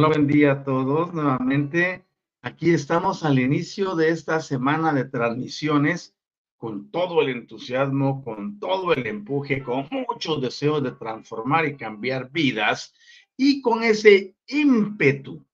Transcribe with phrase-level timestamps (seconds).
[0.00, 1.12] Hola, buen día a todos.
[1.12, 2.06] Nuevamente,
[2.40, 6.16] aquí estamos al inicio de esta semana de transmisiones
[6.56, 12.30] con todo el entusiasmo, con todo el empuje, con muchos deseos de transformar y cambiar
[12.30, 12.94] vidas
[13.36, 15.44] y con ese ímpetu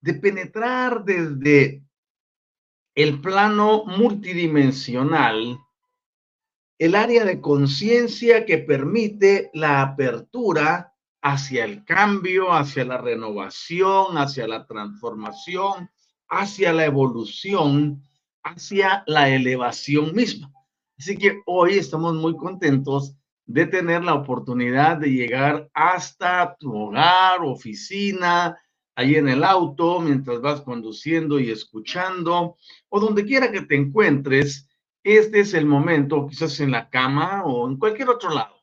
[0.00, 1.82] de penetrar desde
[2.94, 5.58] el plano multidimensional,
[6.78, 10.91] el área de conciencia que permite la apertura
[11.22, 15.88] hacia el cambio, hacia la renovación, hacia la transformación,
[16.28, 18.02] hacia la evolución,
[18.42, 20.52] hacia la elevación misma.
[20.98, 23.14] Así que hoy estamos muy contentos
[23.46, 28.58] de tener la oportunidad de llegar hasta tu hogar, oficina,
[28.96, 32.56] ahí en el auto, mientras vas conduciendo y escuchando,
[32.88, 34.68] o donde quiera que te encuentres,
[35.04, 38.61] este es el momento, quizás en la cama o en cualquier otro lado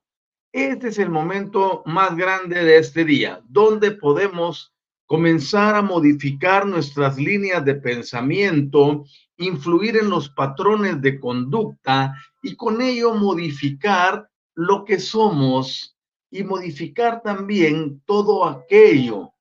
[0.52, 4.74] este es el momento más grande de este día, donde podemos
[5.06, 9.06] comenzar a modificar nuestras líneas de pensamiento,
[9.38, 15.98] influir en los patrones de conducta y con ello modificar lo que somos
[16.32, 19.34] y modificar también todo aquello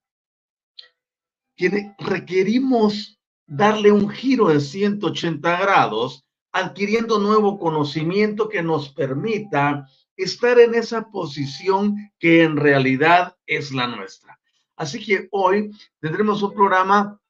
[1.56, 9.86] que requerimos darle un giro de 180 grados, adquiriendo nuevo conocimiento que nos permita
[10.18, 14.38] estar en esa posición que en realidad es la nuestra.
[14.76, 15.70] Así que hoy
[16.00, 17.20] tendremos un programa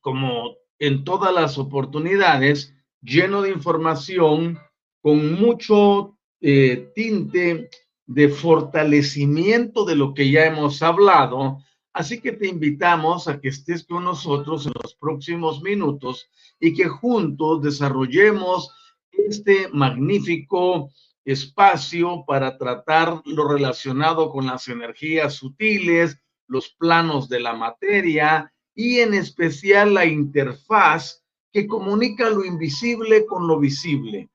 [0.00, 4.58] como en todas las oportunidades, lleno de información,
[5.00, 7.70] con mucho eh, tinte
[8.06, 11.58] de fortalecimiento de lo que ya hemos hablado.
[11.92, 16.28] Así que te invitamos a que estés con nosotros en los próximos minutos
[16.60, 18.70] y que juntos desarrollemos
[19.12, 20.90] este magnífico
[21.24, 26.18] espacio para tratar lo relacionado con las energías sutiles,
[26.48, 33.46] los planos de la materia y en especial la interfaz que comunica lo invisible con
[33.46, 34.30] lo visible,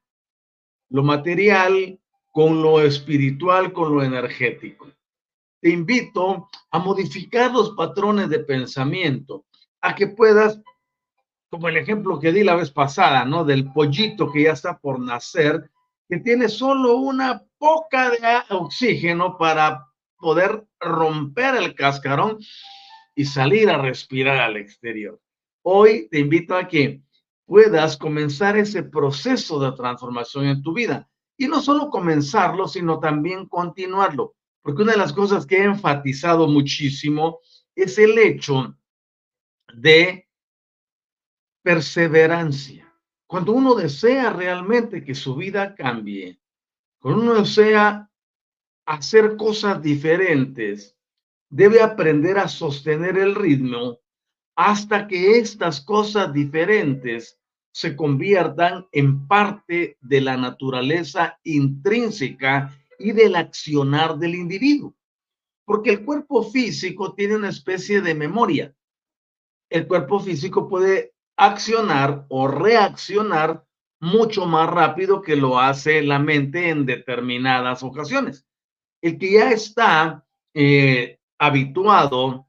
[0.89, 1.99] lo material
[2.31, 4.87] con lo espiritual, con lo energético.
[5.59, 9.45] Te invito a modificar los patrones de pensamiento,
[9.81, 10.61] a que puedas,
[11.49, 13.43] como el ejemplo que di la vez pasada, ¿no?
[13.43, 15.71] Del pollito que ya está por nacer,
[16.09, 18.19] que tiene solo una poca de
[18.49, 19.87] oxígeno para
[20.17, 22.39] poder romper el cascarón
[23.15, 25.19] y salir a respirar al exterior.
[25.63, 27.01] Hoy te invito a que
[27.45, 31.09] puedas comenzar ese proceso de transformación en tu vida.
[31.37, 34.35] Y no solo comenzarlo, sino también continuarlo.
[34.61, 37.39] Porque una de las cosas que he enfatizado muchísimo
[37.75, 38.75] es el hecho
[39.73, 40.27] de
[41.61, 42.86] perseverancia.
[43.27, 46.39] Cuando uno desea realmente que su vida cambie,
[46.99, 48.09] cuando uno desea
[48.85, 50.95] hacer cosas diferentes,
[51.49, 53.99] debe aprender a sostener el ritmo
[54.55, 57.37] hasta que estas cosas diferentes
[57.71, 64.95] se conviertan en parte de la naturaleza intrínseca y del accionar del individuo.
[65.65, 68.73] Porque el cuerpo físico tiene una especie de memoria.
[69.69, 73.63] El cuerpo físico puede accionar o reaccionar
[73.99, 78.45] mucho más rápido que lo hace la mente en determinadas ocasiones.
[79.01, 82.47] El que ya está eh, habituado,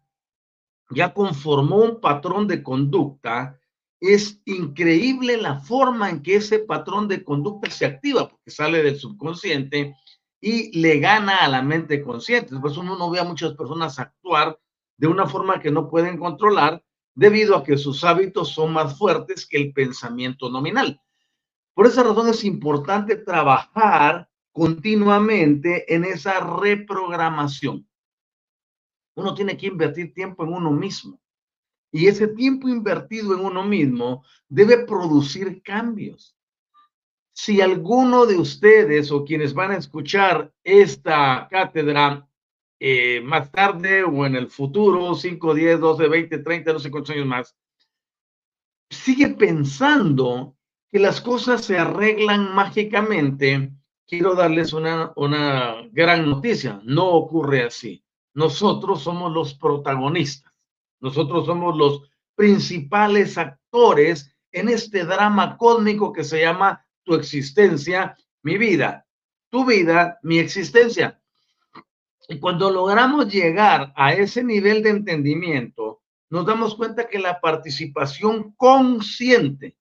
[0.91, 3.59] ya conformó un patrón de conducta,
[4.01, 8.99] es increíble la forma en que ese patrón de conducta se activa, porque sale del
[8.99, 9.97] subconsciente
[10.41, 12.53] y le gana a la mente consciente.
[12.53, 14.59] Después uno no ve a muchas personas actuar
[14.97, 16.83] de una forma que no pueden controlar
[17.19, 21.03] debido a que sus hábitos son más fuertes que el pensamiento nominal.
[21.75, 27.89] Por esa razón es importante trabajar continuamente en esa reprogramación.
[29.17, 31.21] Uno tiene que invertir tiempo en uno mismo.
[31.91, 36.37] Y ese tiempo invertido en uno mismo debe producir cambios.
[37.33, 42.28] Si alguno de ustedes o quienes van a escuchar esta cátedra
[42.81, 47.15] eh, más tarde o en el futuro, 5, 10, 12, 20, 30, no sé cuántos
[47.15, 47.57] años más,
[48.91, 50.57] sigue pensando
[50.91, 53.73] que las cosas se arreglan mágicamente,
[54.07, 56.81] quiero darles una, una gran noticia.
[56.85, 58.03] No ocurre así.
[58.35, 60.53] Nosotros somos los protagonistas.
[61.01, 68.57] Nosotros somos los principales actores en este drama cósmico que se llama tu existencia, mi
[68.57, 69.07] vida.
[69.51, 71.21] Tu vida, mi existencia.
[72.31, 78.53] Y cuando logramos llegar a ese nivel de entendimiento, nos damos cuenta que la participación
[78.53, 79.79] consciente,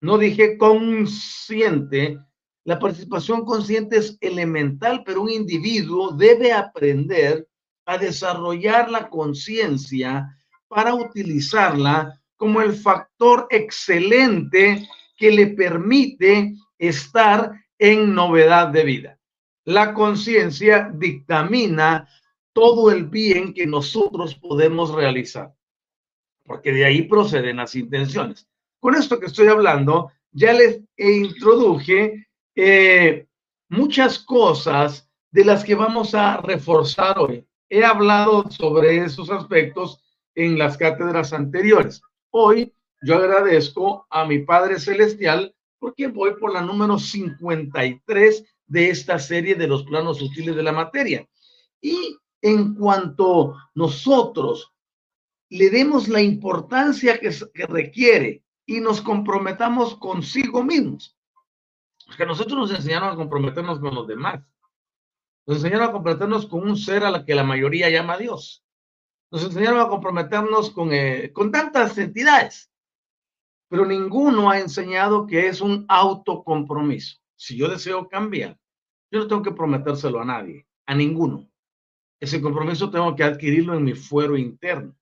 [0.00, 2.18] no dije consciente,
[2.64, 7.46] la participación consciente es elemental, pero un individuo debe aprender
[7.84, 10.34] a desarrollar la conciencia
[10.68, 14.88] para utilizarla como el factor excelente
[15.18, 19.18] que le permite estar en novedad de vida
[19.64, 22.08] la conciencia dictamina
[22.52, 25.54] todo el bien que nosotros podemos realizar,
[26.44, 28.48] porque de ahí proceden las intenciones.
[28.80, 33.26] Con esto que estoy hablando, ya les introduje eh,
[33.68, 37.46] muchas cosas de las que vamos a reforzar hoy.
[37.68, 40.02] He hablado sobre esos aspectos
[40.34, 42.02] en las cátedras anteriores.
[42.30, 49.18] Hoy yo agradezco a mi Padre Celestial porque voy por la número 53 de esta
[49.18, 51.28] serie de los planos sutiles de la materia.
[51.78, 54.72] Y en cuanto nosotros
[55.50, 57.30] le demos la importancia que,
[57.66, 61.18] requiere y nos comprometamos consigo mismos,
[62.06, 64.40] porque nosotros nos enseñaron a comprometernos con los demás.
[65.46, 68.64] Nos enseñaron a comprometernos con un ser a la que la mayoría llama Dios.
[69.30, 72.70] Nos enseñaron a comprometernos con, eh, con tantas entidades,
[73.68, 77.18] pero ninguno ha enseñado que es un autocompromiso.
[77.36, 78.56] Si yo deseo cambiar,
[79.12, 81.46] yo no tengo que prometérselo a nadie, a ninguno.
[82.18, 84.96] Ese compromiso tengo que adquirirlo en mi fuero interno.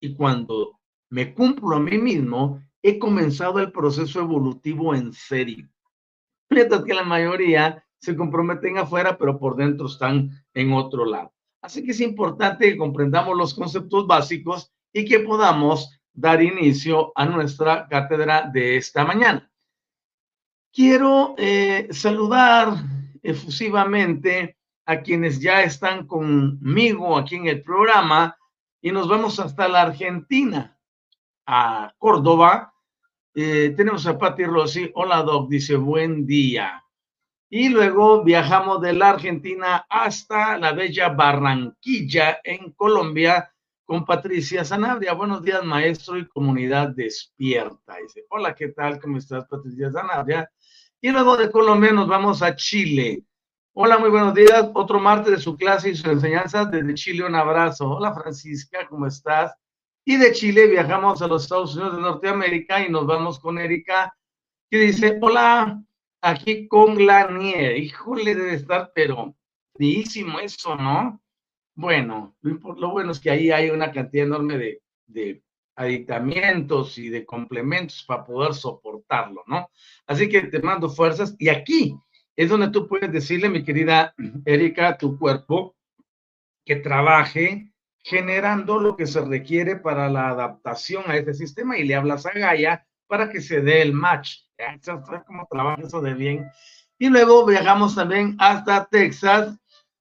[0.00, 0.78] Y cuando
[1.10, 5.68] me cumplo a mí mismo, he comenzado el proceso evolutivo en serio.
[6.48, 11.32] Mientras que la mayoría se comprometen afuera, pero por dentro están en otro lado.
[11.60, 17.26] Así que es importante que comprendamos los conceptos básicos y que podamos dar inicio a
[17.26, 19.50] nuestra cátedra de esta mañana.
[20.72, 22.76] Quiero eh, saludar
[23.22, 28.36] efusivamente a quienes ya están conmigo aquí en el programa
[28.80, 30.76] y nos vamos hasta la Argentina,
[31.46, 32.74] a Córdoba.
[33.34, 34.90] Eh, tenemos a Patti Rossi.
[34.94, 36.84] Hola, Doc, dice buen día.
[37.48, 43.52] Y luego viajamos de la Argentina hasta la bella Barranquilla, en Colombia,
[43.84, 45.12] con Patricia Sanabria.
[45.12, 47.96] Buenos días, maestro y comunidad despierta.
[48.02, 48.98] Dice, hola, ¿qué tal?
[49.00, 50.50] ¿Cómo estás, Patricia Sanabria?
[51.04, 53.24] Y luego de Colombia nos vamos a Chile.
[53.72, 54.70] Hola, muy buenos días.
[54.72, 56.64] Otro martes de su clase y su enseñanza.
[56.64, 57.90] Desde Chile, un abrazo.
[57.90, 59.52] Hola, Francisca, ¿cómo estás?
[60.04, 64.16] Y de Chile viajamos a los Estados Unidos de Norteamérica y nos vamos con Erika,
[64.70, 65.82] que dice, hola,
[66.20, 67.78] aquí con la nieve.
[67.78, 69.34] Híjole, debe estar, pero
[69.74, 71.20] fríísimo eso, ¿no?
[71.74, 75.42] Bueno, lo, bueno es que ahí hay una cantidad enorme de
[75.74, 79.70] aditamientos y de complementos para poder soportarlo, ¿no?
[80.06, 81.96] Así que te mando fuerzas y aquí
[82.36, 84.14] es donde tú puedes decirle, mi querida
[84.44, 85.76] Erika, a tu cuerpo
[86.64, 91.94] que trabaje generando lo que se requiere para la adaptación a este sistema y le
[91.94, 94.38] hablas a Gaia para que se dé el match.
[95.26, 96.48] ¿Cómo trabaja eso de bien?
[96.98, 99.56] Y luego viajamos también hasta Texas,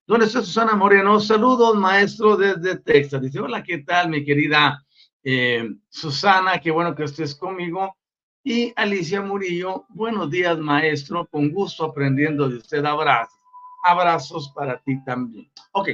[0.06, 1.20] donde está Susana Moreno.
[1.20, 3.22] Saludos, maestro, desde Texas.
[3.22, 4.84] Dice, hola, ¿qué tal, mi querida
[5.24, 6.60] eh, Susana?
[6.60, 7.96] Qué bueno que estés conmigo.
[8.44, 11.28] Y Alicia Murillo, buenos días, maestro.
[11.28, 12.84] Con gusto aprendiendo de usted.
[12.86, 13.40] Abrazos.
[13.84, 15.52] Abrazos para ti también.
[15.74, 15.90] Ok,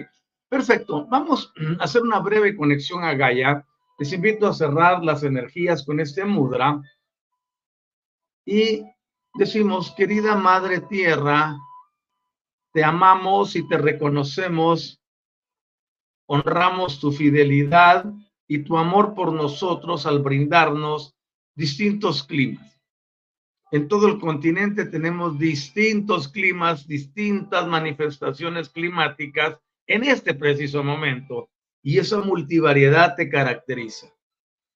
[0.49, 1.05] perfecto.
[1.07, 3.65] Vamos a hacer una breve conexión a Gaia.
[3.99, 6.81] Les invito a cerrar las energías con este mudra.
[8.45, 8.83] Y
[9.33, 11.57] decimos, querida Madre Tierra,
[12.71, 15.01] te amamos y te reconocemos,
[16.27, 18.05] honramos tu fidelidad
[18.47, 21.15] y tu amor por nosotros al brindarnos
[21.55, 22.77] distintos climas.
[23.71, 31.49] En todo el continente tenemos distintos climas, distintas manifestaciones climáticas en este preciso momento
[31.83, 34.07] y esa multivariedad te caracteriza.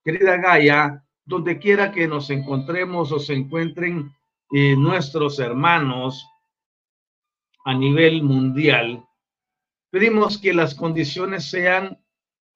[0.03, 4.11] Querida Gaia, donde quiera que nos encontremos o se encuentren
[4.51, 6.27] eh, nuestros hermanos
[7.63, 9.05] a nivel mundial,
[9.89, 12.01] pedimos que las condiciones sean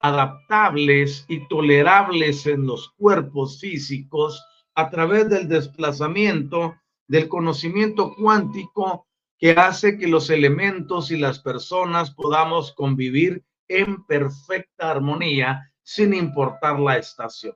[0.00, 6.76] adaptables y tolerables en los cuerpos físicos a través del desplazamiento
[7.08, 9.06] del conocimiento cuántico
[9.38, 16.80] que hace que los elementos y las personas podamos convivir en perfecta armonía sin importar
[16.80, 17.54] la estación.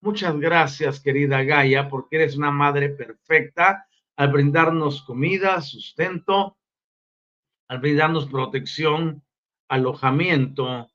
[0.00, 6.56] Muchas gracias, querida Gaia, porque eres una madre perfecta al brindarnos comida, sustento,
[7.68, 9.24] al brindarnos protección,
[9.68, 10.88] alojamiento.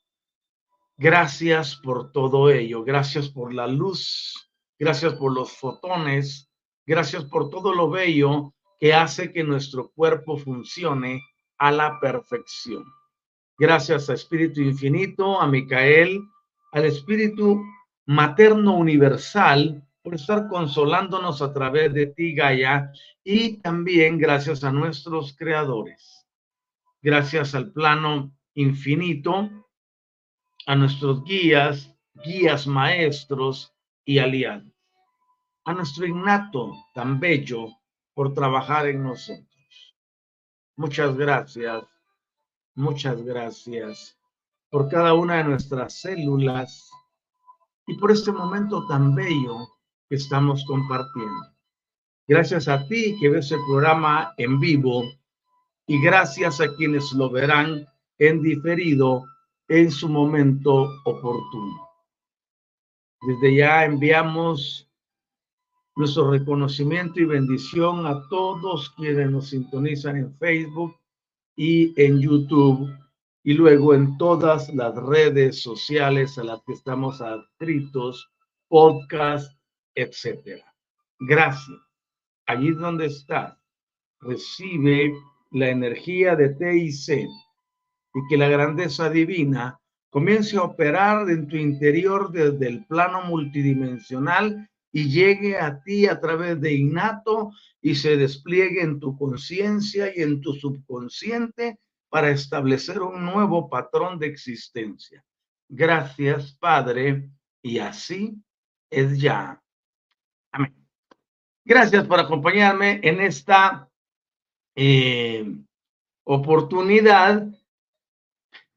[0.97, 2.83] Gracias por todo ello.
[2.83, 4.51] Gracias por la luz.
[4.77, 6.49] Gracias por los fotones.
[6.85, 11.21] Gracias por todo lo bello que hace que nuestro cuerpo funcione
[11.57, 12.83] a la perfección.
[13.57, 16.19] Gracias a Espíritu Infinito, a Micael,
[16.73, 17.63] al Espíritu
[18.05, 22.91] Materno Universal, por estar consolándonos a través de ti, Gaia,
[23.23, 26.27] y también gracias a nuestros creadores.
[27.01, 29.49] Gracias al plano infinito,
[30.65, 31.93] a nuestros guías,
[32.25, 33.73] guías maestros
[34.05, 34.71] y aliados.
[35.65, 37.67] A nuestro innato tan bello
[38.13, 39.95] por trabajar en nosotros.
[40.75, 41.83] Muchas gracias,
[42.75, 44.17] muchas gracias
[44.69, 46.89] por cada una de nuestras células
[47.85, 49.67] y por este momento tan bello
[50.09, 51.53] que estamos compartiendo.
[52.27, 55.03] Gracias a ti que ves el programa en vivo
[55.85, 59.25] y gracias a quienes lo verán en diferido
[59.67, 61.89] en su momento oportuno.
[63.21, 64.89] Desde ya enviamos
[65.95, 70.95] nuestro reconocimiento y bendición a todos quienes nos sintonizan en Facebook
[71.55, 72.89] y en YouTube
[73.43, 78.31] y luego en todas las redes sociales a las que estamos adscritos,
[78.67, 79.57] podcast,
[79.95, 80.65] etcétera.
[81.19, 81.77] Gracias.
[82.45, 83.57] Allí donde estás,
[84.19, 85.13] recibe
[85.51, 87.27] la energía de TIC
[88.13, 89.79] y que la grandeza divina
[90.09, 96.19] comience a operar en tu interior desde el plano multidimensional y llegue a ti a
[96.19, 97.51] través de innato
[97.81, 101.79] y se despliegue en tu conciencia y en tu subconsciente
[102.09, 105.25] para establecer un nuevo patrón de existencia.
[105.67, 107.31] Gracias, Padre,
[107.63, 108.35] y así
[108.91, 109.59] es ya.
[110.51, 110.75] Amén.
[111.65, 113.89] Gracias por acompañarme en esta
[114.75, 115.55] eh,
[116.23, 117.47] oportunidad.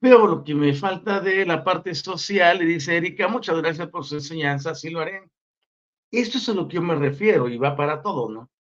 [0.01, 4.05] Veo lo que me falta de la parte social y dice Erika, muchas gracias por
[4.05, 5.23] su enseñanza, sí lo haré.
[6.11, 8.51] Esto es a lo que yo me refiero y va para todo, ¿no?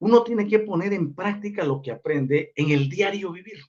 [0.00, 3.60] Uno tiene que poner en práctica lo que aprende en el diario vivir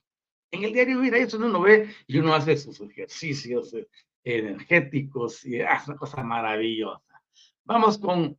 [0.52, 3.74] en el diario mira, eso uno ve y uno hace sus ejercicios
[4.22, 7.22] energéticos y hace una cosa maravillosa.
[7.64, 8.38] Vamos con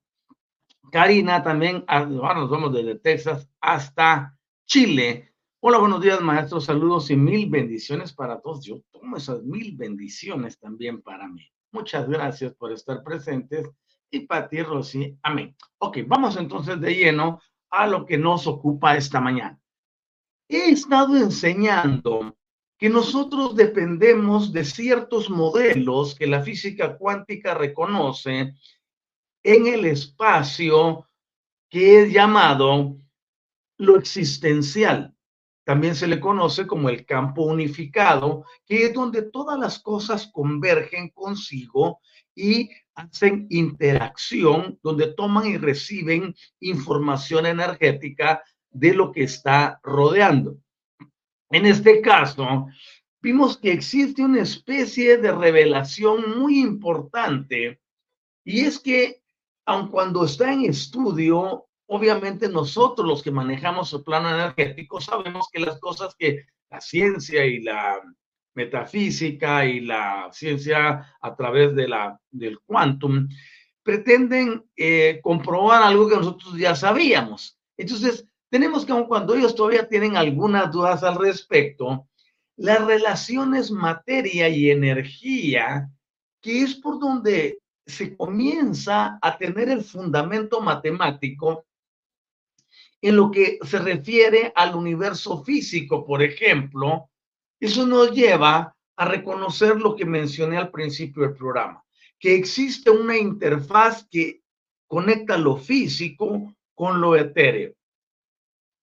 [0.92, 5.33] Karina también, ahora nos vamos desde Texas hasta Chile.
[5.66, 8.66] Hola, buenos días, maestros, saludos y mil bendiciones para todos.
[8.66, 11.48] Yo tomo esas mil bendiciones también para mí.
[11.72, 13.70] Muchas gracias por estar presentes
[14.12, 15.56] y para ti, Rosy, amén.
[15.78, 17.40] Ok, vamos entonces de lleno
[17.70, 19.64] a lo que nos ocupa esta mañana
[20.50, 22.36] he estado enseñando
[22.78, 28.54] que nosotros dependemos de ciertos modelos que la física cuántica reconoce
[29.44, 31.08] en el espacio
[31.70, 32.98] que es llamado
[33.78, 35.16] lo existencial.
[35.64, 41.10] También se le conoce como el campo unificado, que es donde todas las cosas convergen
[41.10, 42.02] consigo
[42.36, 50.58] y hacen interacción, donde toman y reciben información energética de lo que está rodeando.
[51.50, 52.68] En este caso,
[53.22, 57.80] vimos que existe una especie de revelación muy importante
[58.44, 59.24] y es que
[59.66, 65.60] aun cuando está en estudio, obviamente nosotros los que manejamos el plano energético sabemos que
[65.60, 68.02] las cosas que la ciencia y la
[68.56, 73.28] metafísica y la ciencia a través de la, del quantum
[73.84, 77.58] pretenden eh, comprobar algo que nosotros ya sabíamos.
[77.78, 82.08] Entonces, tenemos que, cuando ellos todavía tienen algunas dudas al respecto,
[82.56, 85.90] las relaciones materia y energía,
[86.40, 91.66] que es por donde se comienza a tener el fundamento matemático
[93.04, 97.10] en lo que se refiere al universo físico, por ejemplo,
[97.60, 101.84] eso nos lleva a reconocer lo que mencioné al principio del programa,
[102.18, 104.42] que existe una interfaz que
[104.88, 107.74] conecta lo físico con lo etéreo.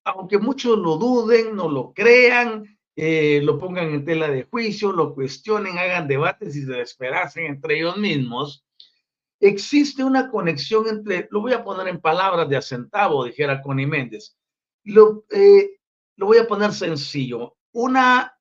[0.04, 5.14] Aunque muchos lo duden, no lo crean, eh, lo pongan en tela de juicio, lo
[5.14, 8.66] cuestionen, hagan debates y se desesperasen entre ellos mismos,
[9.40, 14.36] existe una conexión entre, lo voy a poner en palabras de acentavo, dijera Connie Méndez,
[14.84, 15.78] lo, eh,
[16.16, 18.32] lo voy a poner sencillo, una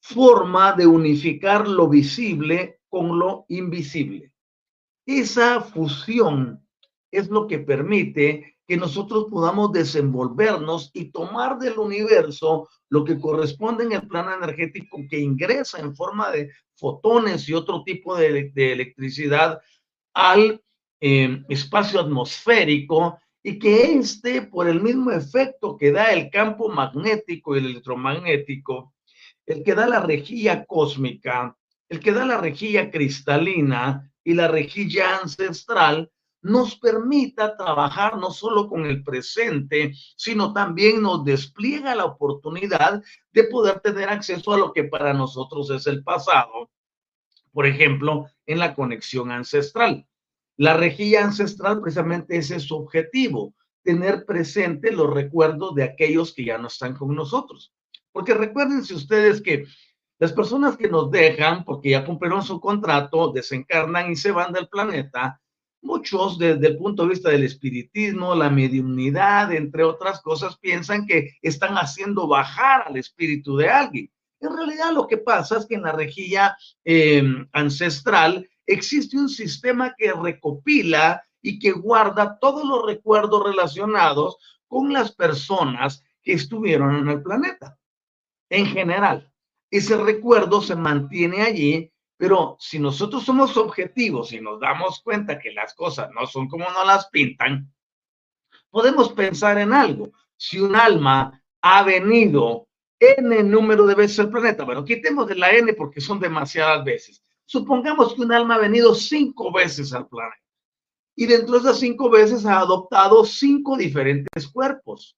[0.00, 4.32] forma de unificar lo visible con lo invisible.
[5.04, 6.66] Esa fusión
[7.10, 13.84] es lo que permite que nosotros podamos desenvolvernos y tomar del universo lo que corresponde
[13.84, 19.58] en el plano energético que ingresa en forma de fotones y otro tipo de, electricidad
[20.18, 20.60] al
[21.00, 27.54] eh, espacio atmosférico y que este, por el mismo efecto que da el campo magnético
[27.54, 28.94] y el electromagnético,
[29.46, 31.56] el que da la rejilla cósmica,
[31.88, 36.10] el que da la rejilla cristalina y la rejilla ancestral,
[36.42, 43.44] nos permita trabajar no solo con el presente, sino también nos despliega la oportunidad de
[43.44, 46.70] poder tener acceso a lo que para nosotros es el pasado.
[47.58, 50.06] Por ejemplo, en la conexión ancestral.
[50.56, 56.56] La rejilla ancestral precisamente es su objetivo, tener presente los recuerdos de aquellos que ya
[56.56, 57.74] no están con nosotros.
[58.12, 59.64] Porque recuérdense ustedes que
[60.20, 64.68] las personas que nos dejan, porque ya cumplieron su contrato, desencarnan y se van del
[64.68, 65.40] planeta,
[65.82, 71.32] muchos desde el punto de vista del espiritismo, la mediunidad, entre otras cosas, piensan que
[71.42, 74.12] están haciendo bajar al espíritu de alguien.
[74.40, 77.22] En realidad lo que pasa es que en la rejilla eh,
[77.52, 85.12] ancestral existe un sistema que recopila y que guarda todos los recuerdos relacionados con las
[85.12, 87.78] personas que estuvieron en el planeta
[88.50, 89.32] en general.
[89.70, 95.52] Ese recuerdo se mantiene allí, pero si nosotros somos objetivos y nos damos cuenta que
[95.52, 97.72] las cosas no son como nos las pintan,
[98.70, 100.10] podemos pensar en algo.
[100.36, 102.67] Si un alma ha venido
[103.00, 107.22] n número de veces al planeta, bueno, quitemos de la n porque son demasiadas veces.
[107.44, 110.42] Supongamos que un alma ha venido cinco veces al planeta
[111.16, 115.16] y dentro de esas cinco veces ha adoptado cinco diferentes cuerpos,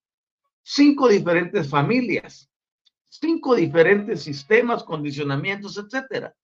[0.62, 2.48] cinco diferentes familias,
[3.08, 6.34] cinco diferentes sistemas, condicionamientos, etcétera.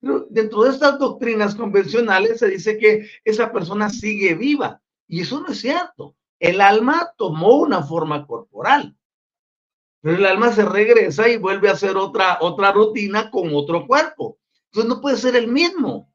[0.00, 5.48] Dentro de estas doctrinas convencionales se dice que esa persona sigue viva y eso no
[5.48, 6.14] es cierto.
[6.38, 8.94] El alma tomó una forma corporal,
[10.06, 14.38] pero el alma se regresa y vuelve a hacer otra, otra rutina con otro cuerpo.
[14.66, 16.14] Entonces no puede ser el mismo.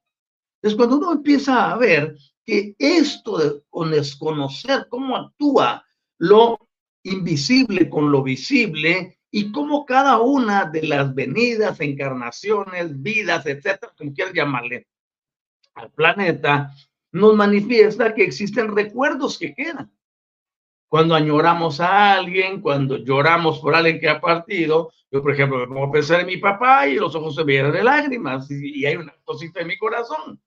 [0.62, 3.62] Entonces cuando uno empieza a ver que esto de
[3.94, 5.86] desconocer cómo actúa
[6.20, 6.58] lo
[7.04, 14.14] invisible con lo visible, y cómo cada una de las venidas, encarnaciones, vidas, etcétera, como
[14.14, 14.88] quieras llamarle,
[15.74, 16.74] al planeta,
[17.12, 19.92] nos manifiesta que existen recuerdos que quedan.
[20.92, 25.66] Cuando añoramos a alguien, cuando lloramos por alguien que ha partido, yo, por ejemplo, me
[25.66, 28.86] pongo a pensar en mi papá y los ojos se me llenan de lágrimas y,
[28.86, 30.42] hay una cosita en mi corazón.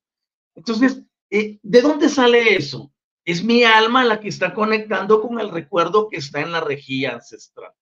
[0.55, 2.93] Entonces, eh, ¿de dónde sale eso?
[3.25, 7.15] Es mi alma la que está conectando con el recuerdo que está en la rejilla
[7.15, 7.73] ancestral.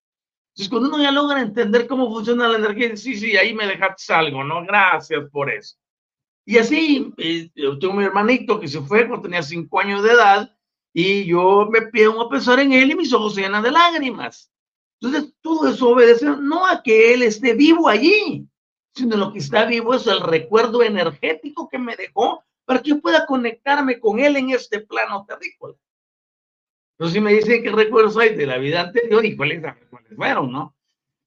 [0.50, 4.14] Entonces, cuando uno ya logra entender cómo funciona la energía, sí, sí, ahí me dejaste
[4.14, 4.64] algo, ¿no?
[4.64, 5.78] Gracias por eso.
[6.46, 10.12] Y así, eh, yo tengo mi hermanito que se fue cuando tenía cinco años de
[10.12, 10.56] edad
[10.92, 14.52] y yo me pido a pensar en él y mis ojos se llenan de lágrimas.
[15.00, 18.46] Entonces, todo eso obedece no a que él esté vivo allí,
[18.94, 23.00] sino lo que está vivo es el recuerdo energético que me dejó para que yo
[23.00, 25.74] pueda conectarme con él en este plano terrícola.
[26.92, 29.62] Entonces, si me dicen qué recuerdos hay de la vida anterior y cuáles,
[30.14, 30.76] fueron, ¿no?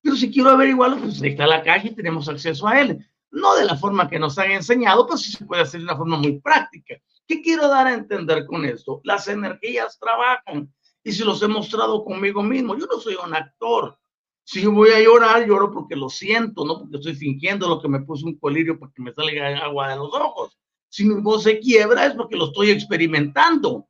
[0.02, 3.06] Pero si quiero averiguarlo, pues ahí está la caja y tenemos acceso a él.
[3.32, 5.98] No de la forma que nos han enseñado, pero sí se puede hacer de una
[5.98, 6.96] forma muy práctica.
[7.28, 9.02] ¿Qué quiero dar a entender con esto?
[9.04, 10.72] Las energías trabajan
[11.04, 12.78] y se los he mostrado conmigo mismo.
[12.78, 13.98] Yo no soy un actor.
[14.44, 18.02] Si voy a llorar, lloro porque lo siento, no porque estoy fingiendo lo que me
[18.02, 20.58] puso un colirio para que me salga agua de los ojos.
[20.90, 23.88] Si mi voz se quiebra es porque lo estoy experimentando.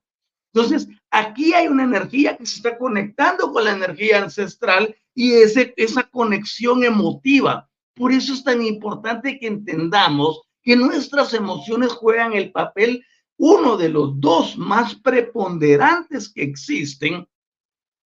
[0.53, 5.73] Entonces, aquí hay una energía que se está conectando con la energía ancestral y ese,
[5.75, 7.69] esa conexión emotiva.
[7.93, 13.05] Por eso es tan importante que entendamos que nuestras emociones juegan el papel,
[13.37, 17.27] uno de los dos más preponderantes que existen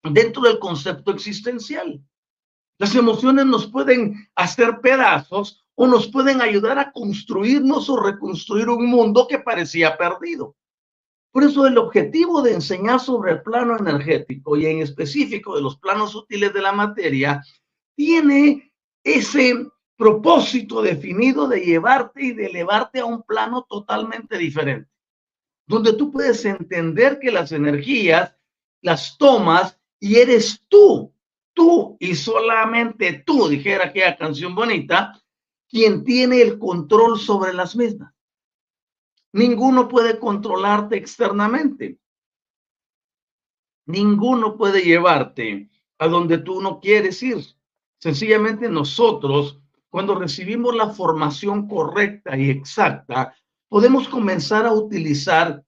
[0.02, 2.02] dentro del concepto existencial.
[2.78, 8.86] Las emociones nos pueden hacer pedazos o nos pueden ayudar a construirnos o reconstruir un
[8.86, 10.56] mundo que parecía perdido.
[11.32, 15.78] Por eso el objetivo de enseñar sobre el plano energético y en específico de los
[15.78, 17.42] planos sutiles de la materia
[17.94, 18.72] tiene
[19.04, 24.90] ese propósito definido de llevarte y de elevarte a un plano totalmente diferente,
[25.70, 28.34] donde tú puedes entender que las energías
[28.82, 31.14] las tomas y eres tú,
[31.52, 35.22] tú y solamente tú, dijera aquella canción bonita,
[35.68, 38.12] quien tiene el control sobre las mismas.
[39.32, 42.00] Ninguno puede controlarte externamente.
[43.86, 47.44] Ninguno puede llevarte a donde tú no quieres ir.
[48.00, 53.36] Sencillamente nosotros, cuando recibimos la formación correcta y exacta,
[53.70, 55.62] podemos comenzar a utilizar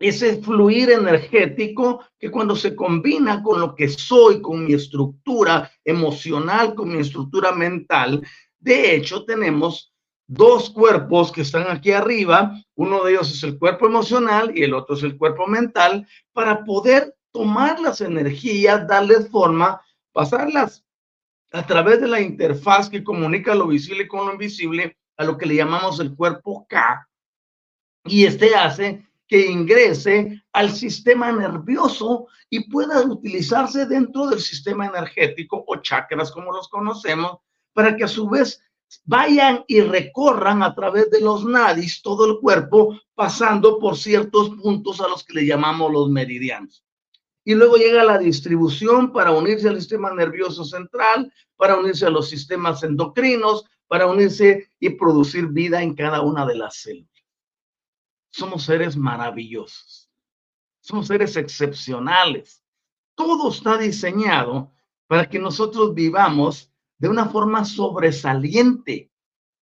[0.00, 6.74] ese fluir energético que cuando se combina con lo que soy, con mi estructura emocional,
[6.74, 8.26] con mi estructura mental,
[8.58, 9.92] de hecho tenemos
[10.26, 14.72] dos cuerpos que están aquí arriba, uno de ellos es el cuerpo emocional y el
[14.72, 20.86] otro es el cuerpo mental, para poder tomar las energías, darles forma, pasarlas
[21.52, 25.44] a través de la interfaz que comunica lo visible con lo invisible a lo que
[25.44, 27.06] le llamamos el cuerpo K.
[28.04, 35.64] Y este hace que ingrese al sistema nervioso y pueda utilizarse dentro del sistema energético
[35.66, 37.38] o chakras como los conocemos,
[37.72, 38.60] para que a su vez
[39.04, 45.00] vayan y recorran a través de los nadis todo el cuerpo, pasando por ciertos puntos
[45.00, 46.84] a los que le llamamos los meridianos.
[47.44, 52.28] Y luego llega la distribución para unirse al sistema nervioso central, para unirse a los
[52.28, 57.09] sistemas endocrinos, para unirse y producir vida en cada una de las células.
[58.30, 60.10] Somos seres maravillosos.
[60.80, 62.64] Somos seres excepcionales.
[63.14, 64.72] Todo está diseñado
[65.06, 69.10] para que nosotros vivamos de una forma sobresaliente,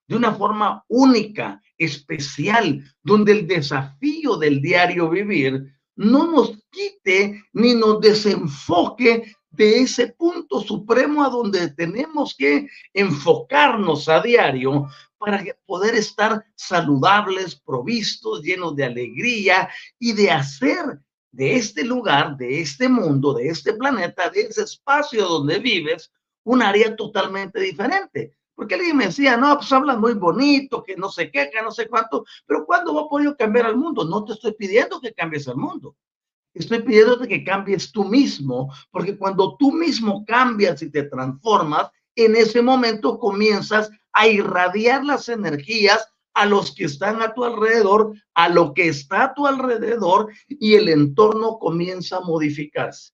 [0.07, 7.73] de una forma única, especial, donde el desafío del diario vivir no nos quite ni
[7.73, 15.95] nos desenfoque de ese punto supremo a donde tenemos que enfocarnos a diario para poder
[15.95, 20.99] estar saludables, provistos, llenos de alegría y de hacer
[21.31, 26.11] de este lugar, de este mundo, de este planeta, de ese espacio donde vives,
[26.43, 28.37] un área totalmente diferente.
[28.55, 31.69] Porque alguien me decía, no, pues hablas muy bonito, que no sé qué, que no
[31.69, 34.03] sé cuánto, pero ¿cuándo va a poder cambiar el mundo?
[34.03, 35.95] No te estoy pidiendo que cambies el mundo.
[36.55, 42.35] Estoy pidiéndote que cambies tú mismo, porque cuando tú mismo cambias y te transformas, en
[42.35, 48.49] ese momento comienzas a irradiar las energías a los que están a tu alrededor, a
[48.49, 53.13] lo que está a tu alrededor y el entorno comienza a modificarse.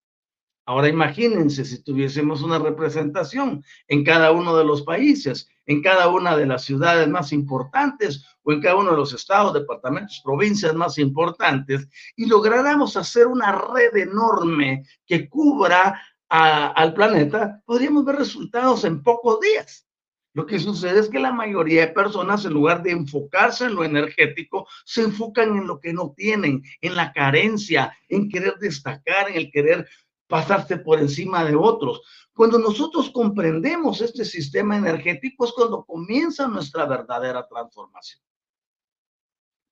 [0.66, 6.38] Ahora imagínense si tuviésemos una representación en cada uno de los países, en cada una
[6.38, 10.98] de las ciudades más importantes o en cada uno de los estados, departamentos, provincias más
[10.98, 11.86] importantes
[12.16, 19.42] y lográramos hacer una red enorme que cubra al planeta, podríamos ver resultados en pocos
[19.42, 19.86] días.
[20.34, 23.84] Lo que sucede es que la mayoría de personas, en lugar de enfocarse en lo
[23.84, 29.36] energético, se enfocan en lo que no tienen, en la carencia, en querer destacar, en
[29.36, 29.88] el querer
[30.28, 32.02] pasarse por encima de otros.
[32.34, 38.24] Cuando nosotros comprendemos este sistema energético es cuando comienza nuestra verdadera transformación.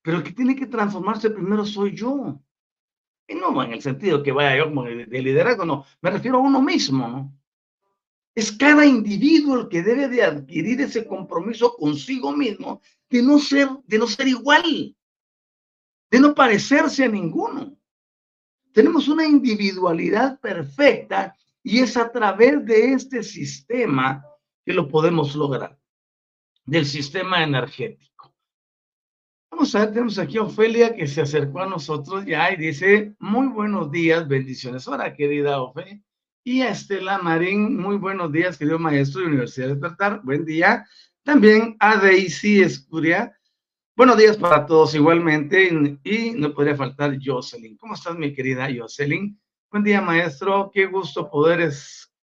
[0.02, 2.40] Pero el que tiene que transformarse primero soy yo.
[3.26, 5.84] Y no en el sentido que vaya yo como de, liderazgo, no.
[6.00, 7.41] Me refiero a uno mismo, ¿no?
[8.34, 13.68] Es cada individuo el que debe de adquirir ese compromiso consigo mismo de no ser,
[13.86, 14.96] de no ser igual,
[16.10, 17.76] de no parecerse a ninguno.
[18.72, 24.24] Tenemos una individualidad perfecta y es a través de este sistema
[24.64, 25.78] que lo podemos lograr,
[26.64, 28.34] del sistema energético.
[29.50, 33.14] Vamos a ver, tenemos aquí a Ofelia que se acercó a nosotros ya y dice,
[33.18, 34.88] muy buenos días, bendiciones.
[34.88, 36.02] Hola, querida Ofe.
[36.44, 40.20] Y a Estela Marín, muy buenos días, querido maestro de Universidad de Despertar.
[40.24, 40.84] Buen día.
[41.22, 43.32] También a Daisy Escuria,
[43.94, 45.68] Buenos días para todos igualmente
[46.02, 47.76] y no podría faltar Jocelyn.
[47.76, 49.38] ¿Cómo estás, mi querida Jocelyn?
[49.70, 50.70] Buen día, maestro.
[50.72, 51.70] Qué gusto poder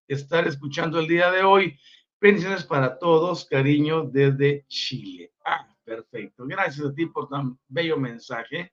[0.08, 1.78] estar escuchando el día de hoy.
[2.20, 5.32] Bendiciones para todos, cariño desde Chile.
[5.46, 6.44] Ah, perfecto.
[6.44, 8.72] Gracias a ti por tan bello mensaje.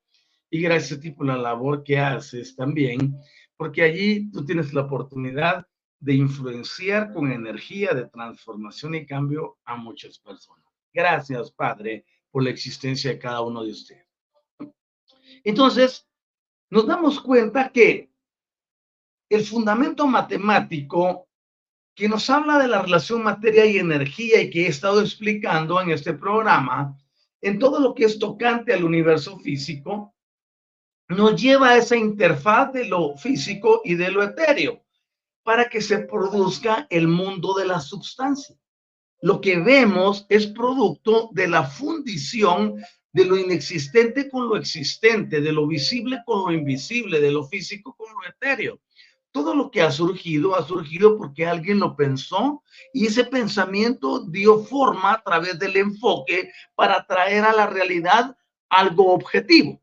[0.49, 3.15] y gracias a ti por la labor que haces también,
[3.57, 5.67] porque allí tú tienes la oportunidad
[5.99, 10.63] de influenciar con energía de transformación y cambio a muchas personas.
[10.93, 14.07] Gracias, Padre, por la existencia de cada uno de ustedes.
[15.43, 16.07] Entonces,
[16.69, 18.11] nos damos cuenta que
[19.29, 21.27] el fundamento matemático
[21.95, 25.89] que nos habla de la relación materia y energía y que he estado explicando en
[25.89, 26.95] este programa,
[27.41, 30.13] en todo lo que es tocante al universo físico,
[31.09, 34.83] nos lleva a esa interfaz de lo físico y de lo etéreo
[35.43, 38.57] para que se produzca el mundo de la sustancia.
[39.21, 42.75] Lo que vemos es producto de la fundición
[43.13, 47.95] de lo inexistente con lo existente, de lo visible con lo invisible, de lo físico
[47.95, 48.79] con lo etéreo.
[49.31, 52.61] Todo lo que ha surgido ha surgido porque alguien lo pensó
[52.93, 58.35] y ese pensamiento dio forma a través del enfoque para traer a la realidad
[58.69, 59.81] algo objetivo.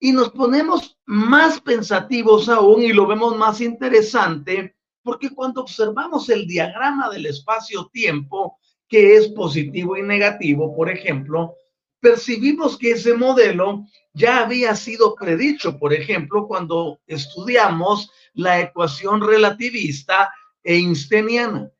[0.00, 6.46] Y nos ponemos más pensativos aún y lo vemos más interesante porque cuando observamos el
[6.46, 11.54] diagrama del espacio-tiempo, que es positivo y negativo, por ejemplo,
[12.00, 20.30] percibimos que ese modelo ya había sido predicho, por ejemplo, cuando estudiamos la ecuación relativista
[20.62, 21.70] einsteiniana.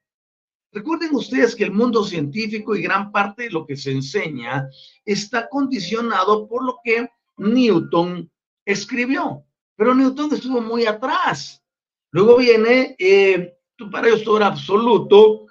[0.73, 4.69] Recuerden ustedes que el mundo científico y gran parte de lo que se enseña
[5.05, 8.31] está condicionado por lo que Newton
[8.65, 9.45] escribió,
[9.77, 11.63] pero Newton estuvo muy atrás.
[12.11, 13.55] Luego viene, eh,
[13.91, 14.09] para
[14.47, 15.47] absoluto,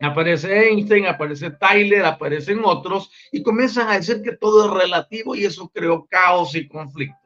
[0.00, 5.44] aparece Einstein, aparece Tyler, aparecen otros y comienzan a decir que todo es relativo y
[5.44, 7.16] eso creó caos y conflicto.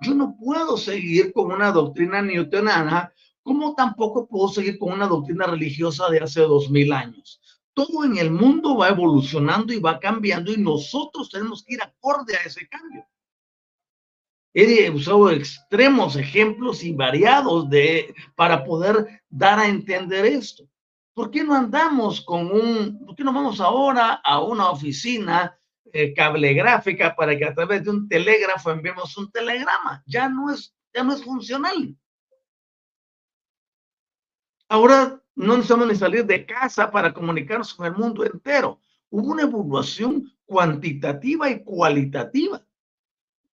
[0.00, 5.46] Yo no puedo seguir con una doctrina newtoniana, como tampoco puedo seguir con una doctrina
[5.46, 7.40] religiosa de hace dos mil años.
[7.72, 12.36] Todo en el mundo va evolucionando y va cambiando y nosotros tenemos que ir acorde
[12.36, 13.06] a ese cambio.
[14.58, 20.66] He usado extremos ejemplos y variados de, para poder dar a entender esto.
[21.12, 25.60] ¿Por qué no andamos con un, por qué no vamos ahora a una oficina
[25.92, 30.02] eh, cablegráfica para que a través de un telégrafo enviemos un telegrama?
[30.06, 31.94] Ya no es, ya no es funcional.
[34.70, 38.80] Ahora no necesitamos ni salir de casa para comunicarnos con el mundo entero.
[39.10, 42.65] Hubo una evolución cuantitativa y cualitativa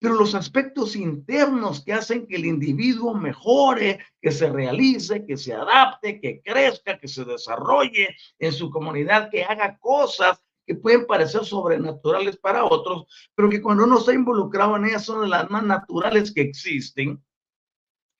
[0.04, 5.54] pero los aspectos internos que hacen que el individuo mejore, que se realice, que se
[5.54, 11.46] adapte, que crezca, que se desarrolle en su comunidad, que haga cosas que pueden parecer
[11.46, 15.63] sobrenaturales para otros, pero que cuando uno está involucrado en ellas son de las más
[15.63, 17.24] naturales que existen.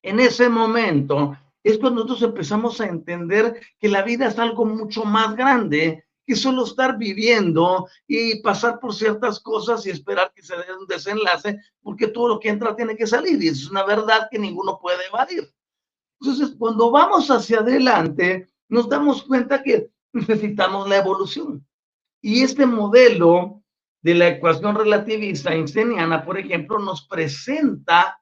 [0.04, 5.04] En ese momento es cuando nosotros empezamos a entender que la vida es algo mucho
[5.04, 10.56] más grande que solo estar viviendo y pasar por ciertas cosas y esperar que se
[10.56, 14.28] dé un desenlace, porque todo lo que entra tiene que salir y es una verdad
[14.32, 15.54] que ninguno puede evadir.
[16.22, 21.66] Entonces, cuando vamos hacia adelante, nos damos cuenta que necesitamos la evolución.
[22.22, 23.62] Y este modelo
[24.02, 28.20] de la ecuación relativista einsteiniana, por ejemplo, nos presenta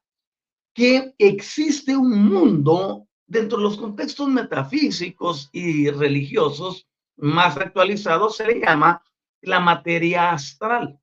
[0.74, 8.60] que existe un mundo dentro de los contextos metafísicos y religiosos más actualizado se le
[8.60, 9.02] llama
[9.42, 10.98] la materia astral.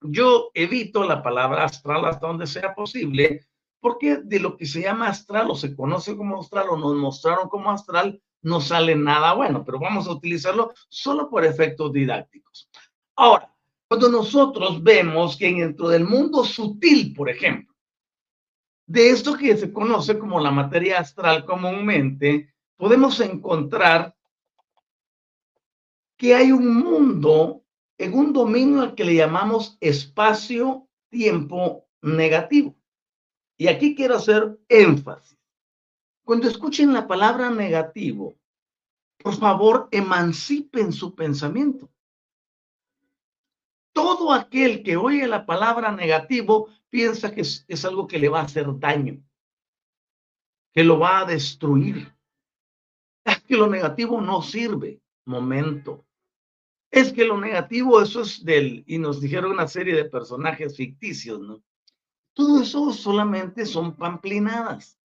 [0.00, 3.46] Yo evito la palabra astral hasta donde sea posible,
[3.80, 7.48] porque de lo que se llama astral o se conoce como astral o nos mostraron
[7.48, 12.68] como astral, no sale nada bueno, pero vamos a utilizarlo solo por efectos didácticos.
[13.16, 13.54] Ahora,
[13.88, 17.74] cuando nosotros vemos que dentro del mundo sutil, por ejemplo,
[18.86, 24.14] de esto que se conoce como la materia astral comúnmente, podemos encontrar
[26.22, 27.64] que hay un mundo
[27.98, 32.76] en un dominio al que le llamamos espacio-tiempo negativo.
[33.58, 35.36] Y aquí quiero hacer énfasis.
[36.24, 38.38] Cuando escuchen la palabra negativo,
[39.18, 41.90] por favor, emancipen su pensamiento.
[43.92, 48.42] Todo aquel que oye la palabra negativo piensa que es, es, algo que le va
[48.42, 49.20] a hacer daño,
[50.72, 52.14] que lo va a destruir.
[53.24, 55.02] Es que lo negativo no sirve.
[55.24, 56.04] Momento
[56.92, 61.40] es que lo negativo, eso es del, y nos dijeron una serie de personajes ficticios,
[61.40, 61.62] ¿no?
[62.34, 64.98] Todo eso solamente son pamplinadas.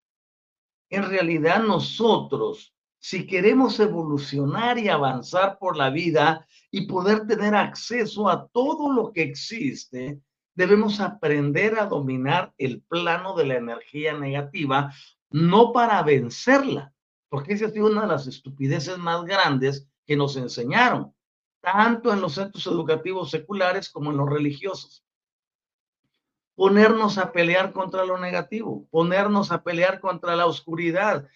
[0.90, 8.28] En realidad nosotros, si queremos evolucionar y avanzar por la vida y poder tener acceso
[8.28, 10.20] a todo lo que existe,
[10.54, 14.92] debemos aprender a dominar el plano de la energía negativa,
[15.30, 16.92] no para vencerla,
[17.30, 21.14] porque esa ha sido una de las estupideces más grandes que nos enseñaron
[21.60, 25.04] tanto en los centros educativos seculares como en los religiosos.
[26.54, 31.28] ponernos a pelear contra lo negativo, ponernos a pelear contra la oscuridad,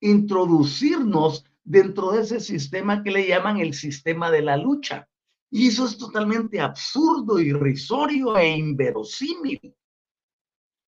[0.00, 5.08] introducirnos dentro de ese sistema que le llaman el sistema de la lucha.
[5.50, 9.74] Y eso es totalmente absurdo, irrisorio e inverosímil.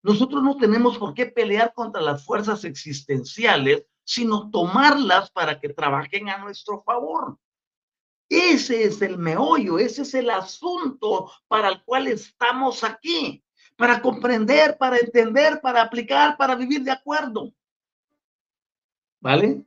[0.02, 6.28] Nosotros no tenemos por qué pelear contra las fuerzas existenciales, sino tomarlas para que trabajen
[6.28, 7.38] a nuestro favor.
[8.28, 13.42] Ese es el meollo, ese es el asunto para el cual estamos aquí,
[13.76, 17.52] para comprender, para entender, para aplicar, para vivir de acuerdo.
[19.20, 19.64] ¿Vale?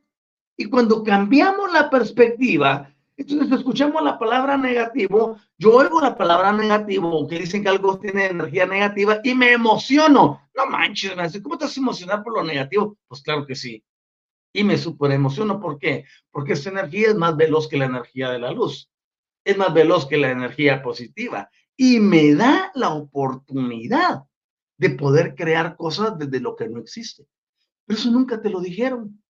[0.56, 7.26] Y cuando cambiamos la perspectiva, entonces escuchamos la palabra negativo, yo oigo la palabra negativo,
[7.26, 10.40] que dicen que algo tiene energía negativa y me emociono.
[10.56, 12.96] No manches, ¿cómo a emocionar por lo negativo?
[13.08, 13.82] Pues claro que sí.
[14.52, 16.04] Y me super emociono, ¿por qué?
[16.30, 18.90] Porque esa energía es más veloz que la energía de la luz.
[19.44, 21.50] Es más veloz que la energía positiva.
[21.76, 24.24] Y me da la oportunidad
[24.76, 27.26] de poder crear cosas desde lo que no existe.
[27.86, 29.22] Pero eso nunca te lo dijeron.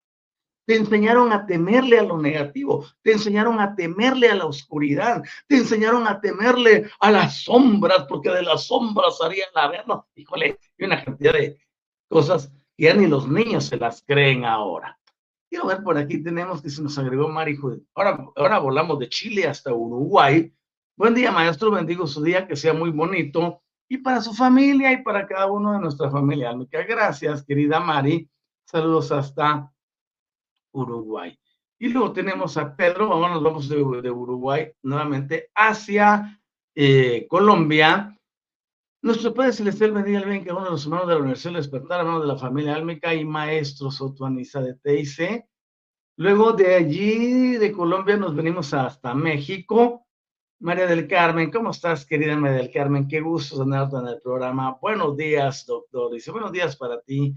[0.65, 5.57] Te enseñaron a temerle a lo negativo, te enseñaron a temerle a la oscuridad, te
[5.57, 10.07] enseñaron a temerle a las sombras, porque de las sombras harían la verlo.
[10.15, 11.59] Híjole, hay una cantidad de
[12.09, 15.01] cosas que ya ni los niños se las creen ahora.
[15.53, 17.59] Quiero ver por aquí, tenemos que se nos agregó Mari
[17.95, 20.51] Ahora, ahora volamos de Chile hasta Uruguay.
[20.97, 23.61] Buen día, maestro, bendigo su día, que sea muy bonito.
[23.87, 26.55] Y para su familia y para cada uno de nuestra familia.
[26.55, 28.31] Muchas gracias, querida Mari.
[28.65, 29.71] Saludos hasta
[30.73, 31.39] Uruguay.
[31.79, 33.77] Y luego tenemos a Pedro, vamos, vamos de,
[34.11, 36.41] Uruguay nuevamente hacia
[36.75, 38.19] eh, Colombia.
[39.05, 42.01] Nuestro Padre Celestial bendiga el bien que uno de los hermanos de la Universidad Despertar,
[42.01, 45.45] hermanos de la familia Álmica y maestros Otuaniza de TIC.
[46.19, 50.07] Luego de allí, de Colombia, nos venimos hasta México.
[50.61, 53.09] María del Carmen, ¿cómo estás, querida María del Carmen?
[53.09, 54.79] Qué gusto tenerte en el programa.
[54.81, 56.13] Buenos días, doctor.
[56.13, 57.35] Dice, buenos días para ti.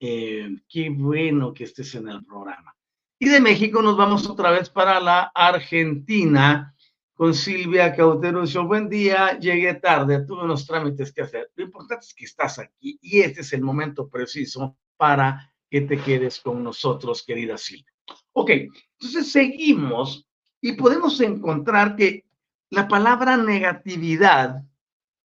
[0.00, 2.74] Eh, qué bueno que estés en el programa.
[3.18, 6.74] Y de México nos vamos otra vez para la Argentina
[7.14, 8.42] con Silvia Cautero.
[8.42, 11.50] Dice, buen día, llegué tarde, tuve unos trámites que hacer.
[11.54, 15.98] Lo importante es que estás aquí y este es el momento preciso para que te
[15.98, 17.92] quedes con nosotros, querida Silvia.
[18.32, 20.26] Ok, entonces seguimos
[20.60, 22.24] y podemos encontrar que
[22.70, 24.62] la palabra negatividad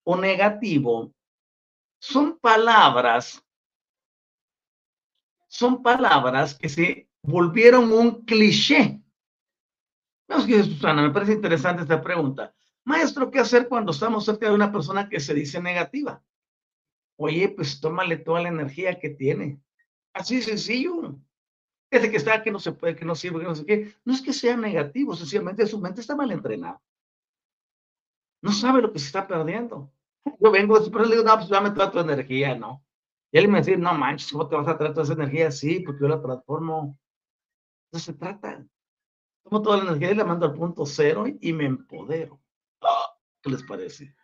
[0.04, 1.14] o negativo
[2.00, 3.46] son palabras
[5.56, 9.02] son palabras que se volvieron un cliché.
[10.28, 12.54] Vamos que Susana, me parece interesante esta pregunta.
[12.84, 16.24] Maestro, ¿qué hacer cuando estamos cerca de una persona que se dice negativa?
[17.18, 19.62] Oye, pues tómale toda la energía que tiene.
[20.14, 21.16] Así sencillo.
[21.90, 23.96] Ese que está, que no se puede, que no sirve, que no sé qué.
[24.04, 26.82] No es que sea negativo, sencillamente su mente está mal entrenada.
[28.42, 29.92] No sabe lo que se está perdiendo.
[30.40, 32.84] Yo vengo, pero le digo, no, pues dame toda tu energía, no.
[33.32, 35.52] Y él me decir, no manches, ¿cómo te vas a traer toda esa energía?
[35.52, 36.98] Sí, porque yo la transformo.
[37.92, 38.66] No se trata.
[39.46, 42.42] Tomo toda la energía y la mando al punto cero y me empodero.
[43.42, 44.16] ¿Qué les parece?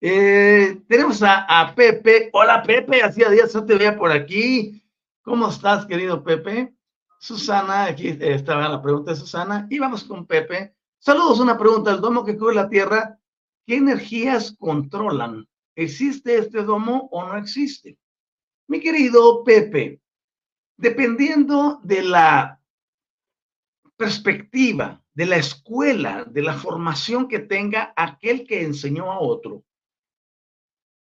[0.00, 2.30] Eh, tenemos a, Pepe.
[2.32, 4.82] Hola Pepe, hacía días no te veía por aquí.
[5.20, 6.74] ¿Cómo estás, querido Pepe?
[7.20, 9.66] Susana, aquí estaba la pregunta de Susana.
[9.68, 10.74] Y vamos con Pepe.
[10.98, 11.92] Saludos, una pregunta.
[11.92, 13.18] ¿El domo que cubre la Tierra,
[13.66, 15.46] qué energías controlan?
[15.76, 17.98] ¿Existe este domo o no existe?
[18.68, 20.00] Mi querido Pepe,
[20.78, 22.61] dependiendo de la
[24.02, 29.62] perspectiva, de la escuela, de la formación que tenga aquel que enseñó a otro,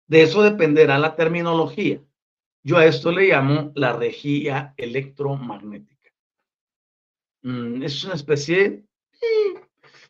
[0.08, 2.02] de eso dependerá la terminología.
[2.62, 6.10] Yo a esto le llamo la regía electromagnética.
[7.42, 8.84] Mm, es una especie,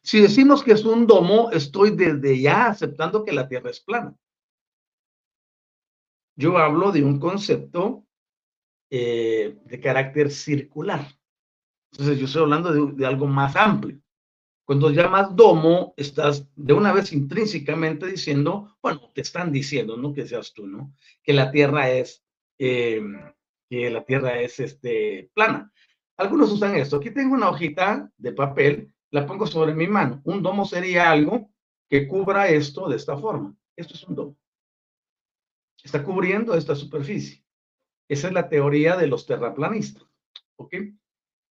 [0.02, 4.16] si decimos que es un domo, estoy desde ya aceptando que la Tierra es plana
[6.40, 8.06] yo hablo de un concepto
[8.90, 11.06] eh, de carácter circular.
[11.92, 14.00] Entonces yo estoy hablando de, algo más amplio.
[14.64, 20.26] Cuando llamas domo, estás de una vez intrínsecamente diciendo, bueno, te están diciendo, no que
[20.26, 20.94] seas tú, ¿no?
[21.22, 22.24] Que la Tierra es,
[22.58, 23.02] eh,
[23.68, 25.72] que la Tierra es este, plana.
[26.16, 26.98] Algunos usan esto.
[26.98, 30.20] Aquí tengo una hojita de papel, la pongo sobre mi mano.
[30.24, 31.50] Un domo sería algo
[31.88, 33.56] que cubra esto de esta forma.
[33.74, 34.36] Esto es un domo
[35.84, 37.44] está cubriendo esta superficie.
[38.08, 40.04] Esa es la teoría de los terraplanistas.
[40.56, 40.74] ¿Ok?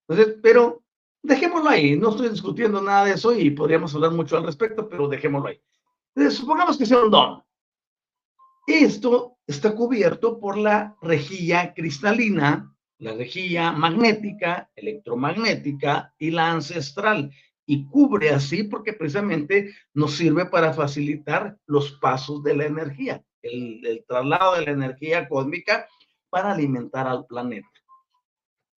[0.09, 0.83] Entonces, pero
[1.21, 1.95] dejémoslo ahí.
[1.95, 5.61] No estoy discutiendo nada de eso y podríamos hablar mucho al respecto, pero dejémoslo ahí.
[6.31, 7.43] Supongamos que sea un don.
[8.67, 17.31] Esto está cubierto por la rejilla cristalina, la rejilla magnética, electromagnética y la ancestral.
[17.65, 24.03] Y cubre así porque precisamente nos sirve para facilitar los pasos de la energía el
[24.07, 25.87] traslado de la energía cósmica
[26.29, 27.67] para alimentar al planeta.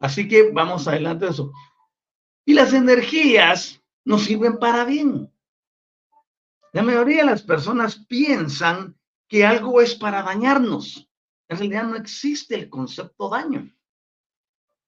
[0.01, 1.53] Así que vamos adelante de eso.
[2.43, 5.31] Y las energías nos sirven para bien.
[6.73, 8.97] La mayoría de las personas piensan
[9.27, 11.07] que algo es para dañarnos.
[11.47, 13.69] En realidad no existe el concepto daño,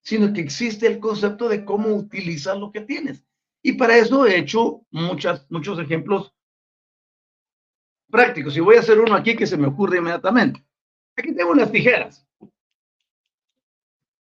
[0.01, 3.23] sino que existe el concepto de cómo utilizar lo que tienes.
[3.61, 6.33] Y para eso he hecho muchas, muchos ejemplos
[8.09, 8.57] prácticos.
[8.57, 10.65] Y voy a hacer uno aquí que se me ocurre inmediatamente.
[11.15, 12.25] Aquí tengo unas tijeras.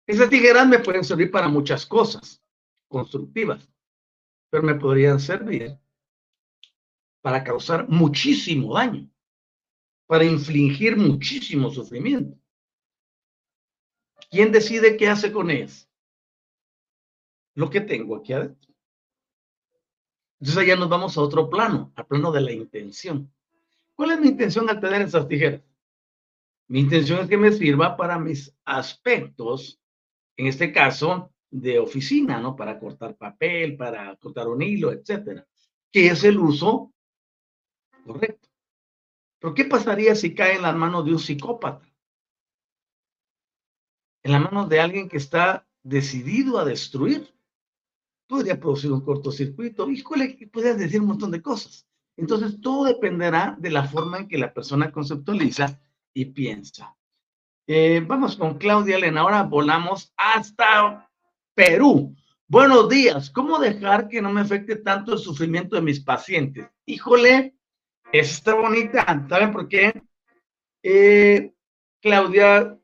[0.07, 2.41] Esas tijeras me pueden servir para muchas cosas
[2.87, 3.69] constructivas,
[4.49, 5.77] pero me podrían servir
[7.21, 9.09] para causar muchísimo daño,
[10.05, 12.39] para infligir muchísimo sufrimiento.
[14.31, 15.89] ¿Quién decide qué hace con ellas?
[17.55, 18.73] Lo que tengo aquí adentro.
[20.39, 23.29] Entonces allá nos vamos a otro plano, al plano de la intención.
[23.93, 25.61] ¿Cuál es mi intención al tener esas tijeras?
[26.67, 29.81] Mi intención es que me sirva para mis aspectos,
[30.38, 32.55] en este caso, de oficina, ¿no?
[32.55, 35.45] Para cortar papel, para cortar un hilo, etcétera.
[35.91, 36.93] Que es el uso
[38.05, 38.49] correcto.
[39.39, 41.85] Pero ¿qué pasaría si cae en las manos de un psicópata?
[44.23, 47.33] En las manos de alguien que está decidido a destruir.
[48.27, 49.89] Podría producir un cortocircuito.
[49.89, 51.88] Híjole, podrías decir un montón de cosas.
[52.17, 55.79] Entonces, todo dependerá de la forma en que la persona conceptualiza
[56.13, 56.97] y piensa.
[57.70, 59.22] Eh, vamos con Claudia Elena.
[59.22, 61.11] Ahora volamos hasta
[61.53, 62.15] Perú.
[62.47, 63.30] Buenos días.
[63.30, 66.70] ¿Cómo dejar que no me afecte tanto el sufrimiento de mis pacientes?
[66.86, 67.57] Híjole,
[68.13, 69.03] está bonita.
[69.28, 70.01] ¿Saben por qué?
[70.82, 71.51] Eh,
[72.01, 72.80] Claudia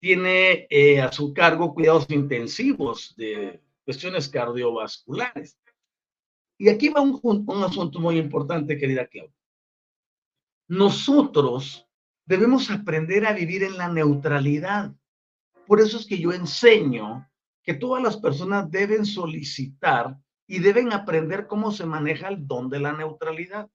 [0.00, 5.58] tiene eh, a su cargo cuidados intensivos de cuestiones cardiovasculares.
[6.58, 9.32] Y aquí va un, un asunto muy importante, querida Claudia.
[10.68, 11.88] Nosotros
[12.26, 14.92] debemos aprender a vivir en la neutralidad.
[15.66, 17.28] Por eso es que yo enseño
[17.62, 22.80] que todas las personas deben solicitar y deben aprender cómo se maneja el don de
[22.80, 23.70] la neutralidad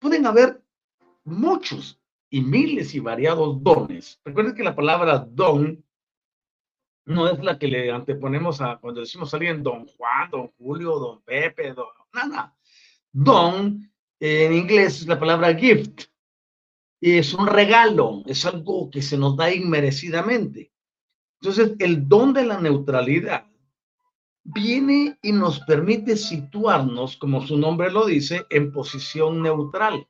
[0.00, 0.60] pueden haber
[1.24, 2.00] muchos
[2.30, 4.20] y miles y variados dones.
[4.24, 5.84] Recuerden que la palabra don
[7.04, 10.98] no es la que le anteponemos a cuando decimos a alguien don Juan, don Julio,
[10.98, 12.56] don Pepe, don nada.
[13.12, 16.04] Don en inglés es la palabra gift.
[17.00, 20.70] Y es un regalo, es algo que se nos da inmerecidamente.
[21.40, 23.46] Entonces, el don de la neutralidad
[24.44, 30.06] viene y nos permite situarnos, como su nombre lo dice, en posición neutral.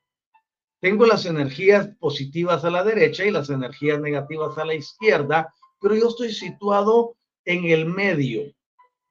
[0.80, 5.94] Tengo las energías positivas a la derecha y las energías negativas a la izquierda, pero
[5.94, 8.52] yo estoy situado en el medio.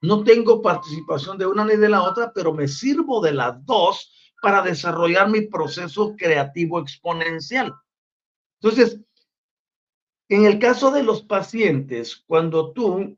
[0.01, 4.11] No tengo participación de una ni de la otra, pero me sirvo de las dos
[4.41, 7.73] para desarrollar mi proceso creativo exponencial.
[8.61, 8.99] Entonces,
[10.29, 13.17] en el caso de los pacientes, cuando tú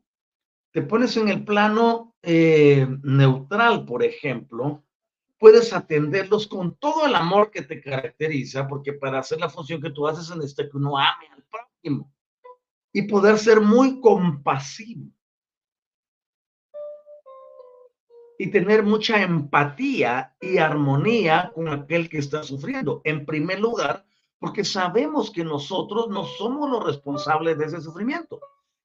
[0.72, 4.82] te pones en el plano eh, neutral, por ejemplo,
[5.38, 9.90] puedes atenderlos con todo el amor que te caracteriza, porque para hacer la función que
[9.90, 12.12] tú haces en este que uno ame al prójimo
[12.92, 15.10] y poder ser muy compasivo
[18.38, 23.00] y tener mucha empatía y armonía con aquel que está sufriendo.
[23.04, 24.04] En primer lugar,
[24.38, 28.40] porque sabemos que nosotros no somos los responsables de ese sufrimiento.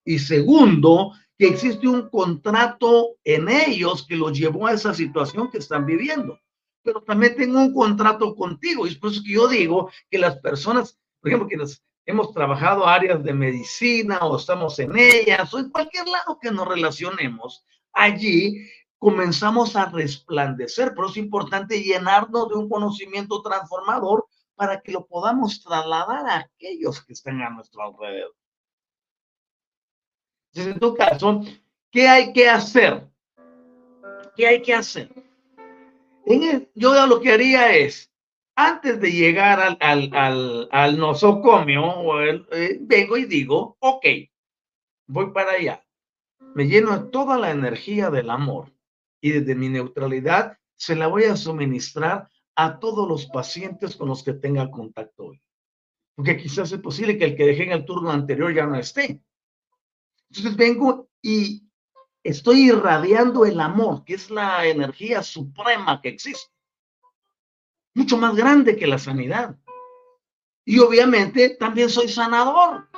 [0.05, 5.59] Y segundo, que existe un contrato en ellos que los llevó a esa situación que
[5.59, 6.39] están viviendo.
[6.83, 10.37] Pero también tengo un contrato contigo y es por eso que yo digo que las
[10.37, 11.57] personas, por ejemplo, que
[12.05, 16.67] hemos trabajado áreas de medicina o estamos en ellas o en cualquier lado que nos
[16.67, 18.65] relacionemos, allí
[18.97, 20.93] comenzamos a resplandecer.
[20.95, 24.25] Pero es importante llenarnos de un conocimiento transformador
[24.55, 28.35] para que lo podamos trasladar a aquellos que están a nuestro alrededor.
[30.51, 31.41] Entonces, en tu caso,
[31.91, 33.07] ¿qué hay que hacer?
[34.35, 35.09] ¿Qué hay que hacer?
[36.75, 38.11] Yo lo que haría es,
[38.55, 39.77] antes de llegar al,
[40.11, 44.05] al, al, nosocomio, eh, vengo y digo, ok,
[45.07, 45.85] voy para allá.
[46.55, 48.76] Me lleno de toda la energía del amor
[49.21, 54.23] y desde mi neutralidad se la voy a suministrar a todos los pacientes con los
[54.23, 55.41] que tenga contacto hoy.
[56.15, 59.21] Porque quizás es posible que el que dejé en el turno anterior ya no esté.
[60.29, 61.67] Entonces vengo y
[62.23, 66.51] estoy irradiando el amor, que es la energía suprema que existe.
[67.93, 69.57] Mucho más grande que la sanidad.
[70.65, 72.89] Y obviamente también soy sanador.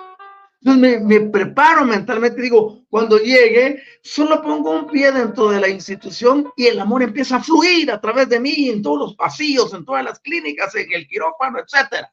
[0.61, 6.51] Entonces me, preparo mentalmente, digo, cuando llegue, solo pongo un pie dentro de la institución
[6.57, 9.85] y el amor empieza a fluir a través de mí en todos los pasillos, en
[9.85, 12.11] todas las clínicas, en el quirófano, etcétera.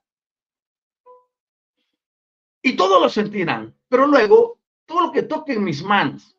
[2.62, 6.36] Y todos lo sentirán, pero luego todo lo que toque en mis manos,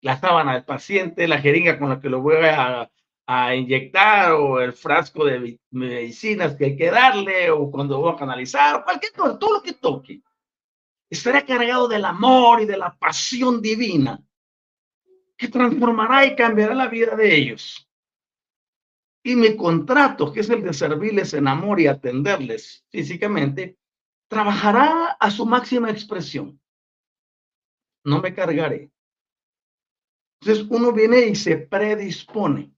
[0.00, 2.88] la sábana del paciente, la jeringa con la que lo voy a,
[3.26, 8.16] a inyectar o el frasco de medicinas que hay que darle o cuando voy a
[8.16, 10.22] canalizar, cualquier cosa, todo lo que toque
[11.10, 14.22] estará cargado del amor y de la pasión divina
[15.36, 17.88] que transformará y cambiará la vida de ellos.
[19.22, 23.78] Y mi contrato, que es el de servirles en amor y atenderles físicamente,
[24.28, 26.60] trabajará a su máxima expresión.
[28.04, 28.90] No me cargaré.
[30.40, 32.72] Entonces uno viene y se predispone.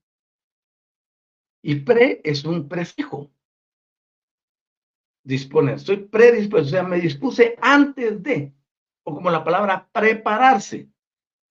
[1.63, 3.31] Y pre es un prefijo
[5.23, 5.75] disponer.
[5.75, 8.53] Estoy predispuesto, o sea, me dispuse antes de,
[9.03, 10.89] o como la palabra prepararse.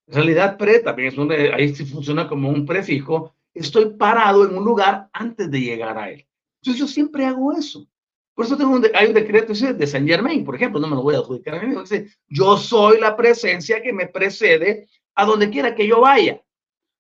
[0.07, 3.35] En realidad, pre también es un, ahí sí funciona como un prefijo.
[3.55, 6.27] Estoy parado en un lugar antes de llegar a él.
[6.61, 7.87] Entonces yo siempre hago eso.
[8.35, 11.03] Por eso tengo un, hay un decreto de Saint Germain, por ejemplo, no me lo
[11.03, 15.51] voy a adjudicar a mí, dice, yo soy la presencia que me precede a donde
[15.51, 16.43] quiera que yo vaya,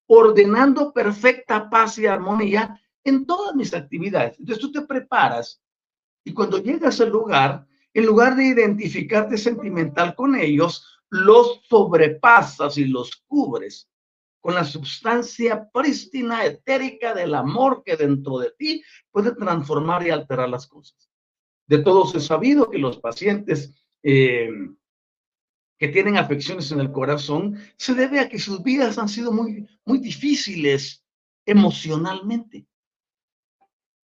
[0.07, 4.39] ordenando perfecta paz y armonía en todas mis actividades.
[4.39, 5.62] Entonces tú te preparas
[6.25, 12.85] y cuando llegas al lugar, en lugar de identificarte sentimental con ellos, los sobrepasas y
[12.85, 13.89] los cubres
[14.41, 20.49] con la sustancia prístina, etérica del amor que dentro de ti puede transformar y alterar
[20.49, 21.11] las cosas.
[21.66, 24.49] De todos he sabido que los pacientes eh,
[25.79, 29.66] que tienen afecciones en el corazón se debe a que sus vidas han sido muy,
[29.85, 31.05] muy difíciles
[31.47, 32.66] emocionalmente.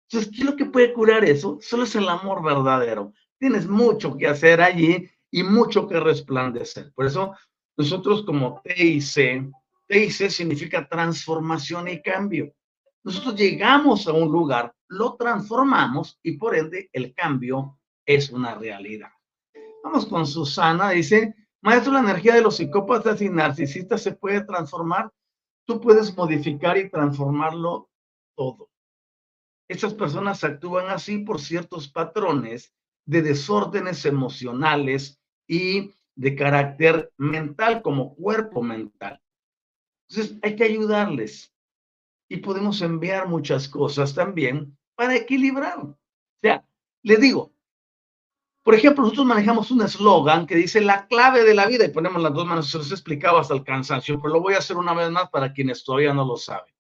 [0.09, 1.59] Entonces, ¿qué es lo que puede curar eso?
[1.61, 3.13] Solo es el amor verdadero.
[3.39, 6.93] Tienes mucho que hacer allí y mucho que resplandecer.
[6.95, 7.35] Por eso,
[7.77, 9.51] nosotros como TIC,
[9.89, 12.55] TIC significa transformación y cambio.
[13.03, 19.11] Nosotros llegamos a un lugar, lo transformamos y por ende el cambio es una realidad.
[19.83, 25.13] Vamos con Susana, dice, maestro, la energía de los psicópatas y narcisistas se puede transformar.
[25.67, 27.89] Tú puedes modificar y transformarlo
[28.37, 28.71] todo.
[29.69, 32.73] Estas personas actúan así por ciertos patrones
[33.05, 39.21] de desórdenes emocionales y de carácter mental como cuerpo mental.
[40.09, 41.53] Entonces hay que ayudarles
[42.29, 45.79] y podemos enviar muchas cosas también para equilibrar.
[45.81, 45.97] O
[46.41, 46.65] sea,
[47.03, 47.53] les digo,
[48.63, 52.21] por ejemplo, nosotros manejamos un eslogan que dice la clave de la vida y ponemos
[52.21, 54.77] las dos manos, se los he explicado hasta el cansancio, pero lo voy a hacer
[54.77, 56.75] una vez más para quienes todavía no lo saben.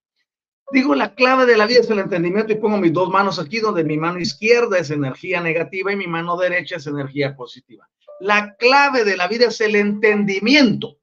[0.73, 3.61] Digo, la clave de la vida es el entendimiento y pongo mis dos manos aquí
[3.61, 7.89] donde mi mano izquierda es energía negativa y mi mano derecha es energía positiva.
[8.19, 10.99] La clave de la vida es el entendimiento.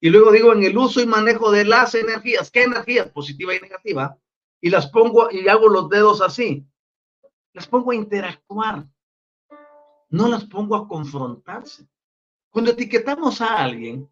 [0.00, 3.08] Y luego digo en el uso y manejo de las energías, ¿qué energías?
[3.08, 4.16] Positiva y negativa.
[4.60, 6.64] Y las pongo y hago los dedos así.
[7.52, 8.86] Las pongo a interactuar.
[10.10, 11.88] No las pongo a confrontarse.
[12.50, 14.08] Cuando etiquetamos a alguien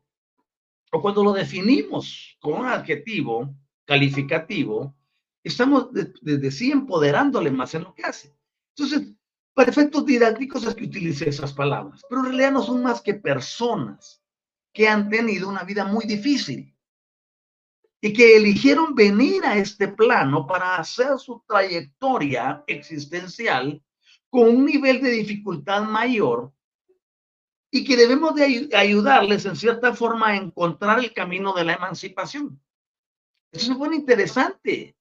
[0.90, 3.54] o cuando lo definimos con un adjetivo,
[3.84, 4.94] calificativo,
[5.42, 8.34] estamos desde sí empoderándole más en lo que hace.
[8.76, 9.12] Entonces,
[9.54, 13.14] para efectos didácticos es que utilice esas palabras, pero en realidad no son más que
[13.14, 14.22] personas
[14.72, 16.74] que han tenido una vida muy difícil
[18.00, 23.82] y que eligieron venir a este plano para hacer su trayectoria existencial
[24.30, 26.52] con un nivel de dificultad mayor
[27.70, 32.60] y que debemos de ayudarles en cierta forma a encontrar el camino de la emancipación.
[33.52, 34.96] Eso es muy interesante.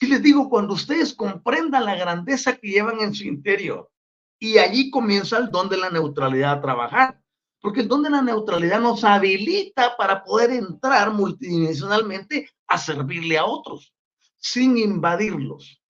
[0.00, 3.90] Si les digo, cuando ustedes comprendan la grandeza que llevan en su interior,
[4.38, 7.20] y allí comienza el don de la neutralidad a trabajar,
[7.60, 13.44] porque el don de la neutralidad nos habilita para poder entrar multidimensionalmente a servirle a
[13.44, 13.92] otros,
[14.36, 15.82] sin invadirlos,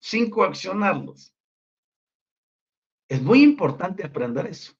[0.00, 1.34] sin coaccionarlos.
[3.08, 4.72] Es muy importante aprender eso,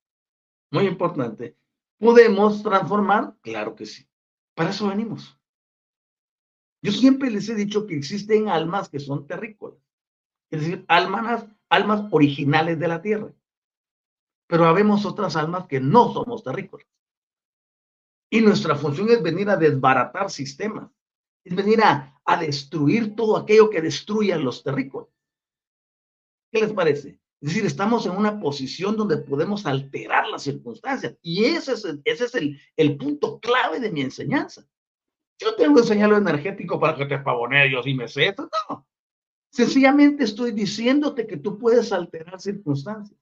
[0.71, 1.57] muy importante.
[1.99, 3.35] ¿Podemos transformar?
[3.41, 4.07] Claro que sí.
[4.55, 5.37] Para eso venimos.
[6.85, 9.79] Yo siempre les he dicho que existen almas que son terrícolas,
[10.51, 13.33] es decir, almas, almas originales de la tierra.
[14.47, 16.87] Pero habemos otras almas que no somos terrícolas.
[18.31, 20.91] Y nuestra función es venir a desbaratar sistemas,
[21.43, 25.09] es venir a, destruir todo aquello que destruya los terrícolas.
[26.53, 27.19] ¿Qué les parece?
[27.41, 31.17] Es decir, estamos en una posición donde podemos alterar las circunstancias.
[31.23, 34.69] Y ese es, ese es el, el punto clave de mi enseñanza.
[35.39, 38.87] Yo tengo que enseñarlo energético para que te pavonees, yo sí me sé No.
[39.51, 43.19] Sencillamente estoy diciéndote que tú puedes alterar circunstancias.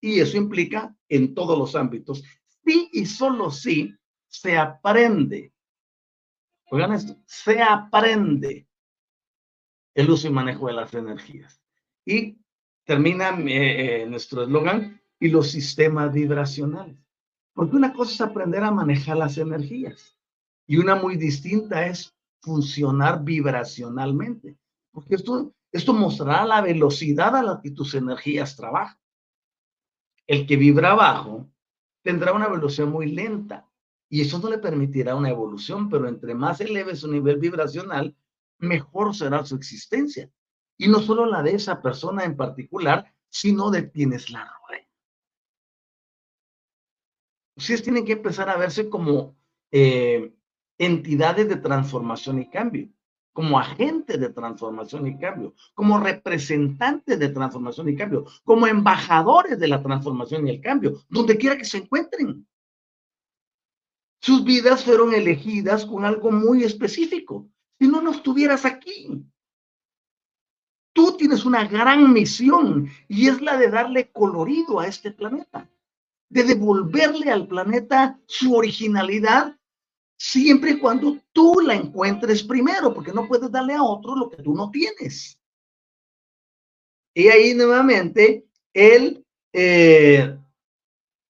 [0.00, 2.22] Y eso implica en todos los ámbitos.
[2.64, 3.94] Sí y solo sí
[4.28, 5.52] se aprende.
[6.70, 8.66] Oigan esto, se aprende
[9.94, 11.62] el uso y manejo de las energías.
[12.04, 12.38] Y
[12.84, 16.98] termina eh, eh, nuestro eslogan, y los sistemas vibracionales.
[17.54, 20.18] Porque una cosa es aprender a manejar las energías
[20.66, 24.58] y una muy distinta es funcionar vibracionalmente.
[24.92, 28.98] Porque esto, esto mostrará la velocidad a la que tus energías trabajan.
[30.26, 31.50] El que vibra bajo
[32.02, 33.68] tendrá una velocidad muy lenta
[34.08, 38.16] y eso no le permitirá una evolución, pero entre más eleve su nivel vibracional,
[38.58, 40.30] mejor será su existencia.
[40.76, 44.86] Y no solo la de esa persona en particular, sino de quienes la rodean.
[47.56, 49.36] Ustedes tienen que empezar a verse como
[49.70, 50.32] eh,
[50.78, 52.88] entidades de transformación y cambio,
[53.32, 59.68] como agentes de transformación y cambio, como representantes de transformación y cambio, como embajadores de
[59.68, 62.46] la transformación y el cambio, donde quiera que se encuentren.
[64.20, 67.48] Sus vidas fueron elegidas con algo muy específico.
[67.78, 69.22] Si no, no estuvieras aquí.
[70.94, 75.68] Tú tienes una gran misión y es la de darle colorido a este planeta,
[76.30, 79.58] de devolverle al planeta su originalidad
[80.24, 84.42] siempre y cuando tú la encuentres primero, porque no puedes darle a otro lo que
[84.42, 85.38] tú no tienes.
[87.14, 90.36] Y ahí nuevamente el eh,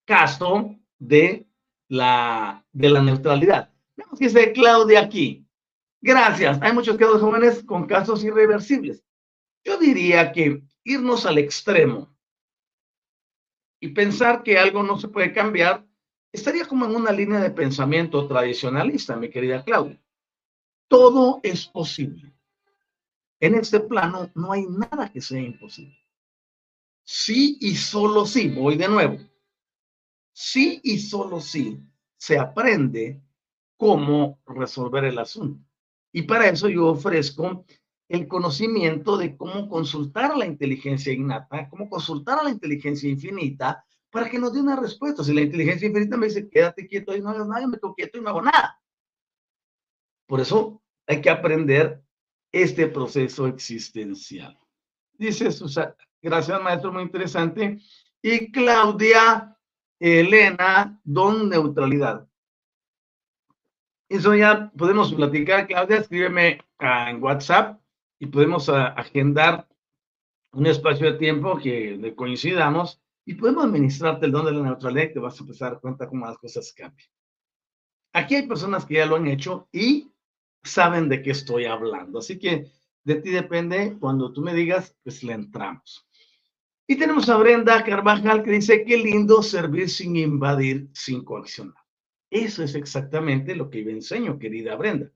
[0.06, 1.44] caso de
[1.88, 3.72] la, de la neutralidad.
[3.96, 5.44] Vemos que dice Claudia aquí.
[6.00, 6.58] Gracias.
[6.62, 9.04] Hay muchos quedos jóvenes con casos irreversibles.
[9.64, 12.14] Yo diría que irnos al extremo
[13.80, 15.84] y pensar que algo no se puede cambiar
[16.34, 20.02] estaría como en una línea de pensamiento tradicionalista, mi querida Claudia.
[20.88, 22.34] Todo es posible.
[23.38, 25.96] En este plano no hay nada que sea imposible.
[27.04, 29.18] Sí y solo sí, voy de nuevo.
[30.32, 31.80] Sí y solo sí
[32.16, 33.22] se aprende
[33.76, 35.64] cómo resolver el asunto.
[36.10, 37.64] Y para eso yo ofrezco
[38.08, 43.84] el conocimiento de cómo consultar a la inteligencia innata, cómo consultar a la inteligencia infinita
[44.14, 45.24] para que nos dé una respuesta.
[45.24, 47.94] Si la inteligencia infinita me dice, quédate quieto y no hagas nada, yo me quedo
[47.96, 48.80] quieto y no hago nada.
[50.28, 52.00] Por eso hay que aprender
[52.52, 54.56] este proceso existencial.
[55.14, 57.80] Dice Susana, gracias maestro, muy interesante.
[58.22, 59.58] Y Claudia
[59.98, 62.28] Elena, don neutralidad.
[64.08, 65.66] Eso ya podemos platicar.
[65.66, 67.80] Claudia, escríbeme en WhatsApp
[68.20, 69.66] y podemos agendar
[70.52, 75.12] un espacio de tiempo que coincidamos y podemos administrarte el don de la neutralidad y
[75.14, 77.08] te vas a empezar a dar cuenta cómo las cosas cambian.
[78.12, 80.12] Aquí hay personas que ya lo han hecho y
[80.62, 82.20] saben de qué estoy hablando.
[82.20, 82.70] Así que
[83.02, 86.06] de ti depende, cuando tú me digas, pues le entramos.
[86.86, 91.82] Y tenemos a Brenda Carvajal que dice, qué lindo servir sin invadir, sin coaccionar.
[92.30, 95.10] Eso es exactamente lo que yo enseño, querida Brenda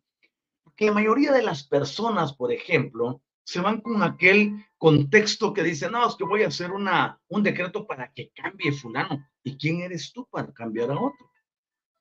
[0.78, 5.88] que la mayoría de las personas, por ejemplo, se van con aquel contexto que dice,
[5.88, 9.26] no, es que voy a hacer una, un decreto para que cambie fulano.
[9.42, 11.30] ¿Y quién eres tú para cambiar a otro?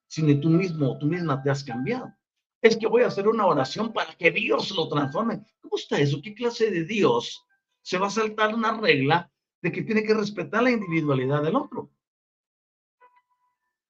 [0.07, 2.13] Si ni tú mismo o tú misma te has cambiado.
[2.61, 5.41] Es que voy a hacer una oración para que Dios lo transforme.
[5.61, 6.19] ¿Cómo está eso?
[6.21, 7.45] ¿Qué clase de Dios
[7.81, 9.31] se va a saltar una regla
[9.61, 11.89] de que tiene que respetar la individualidad del otro?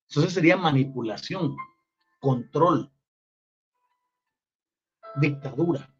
[0.07, 1.57] Eso sería manipulación,
[2.19, 2.91] control,
[5.15, 5.91] dictadura.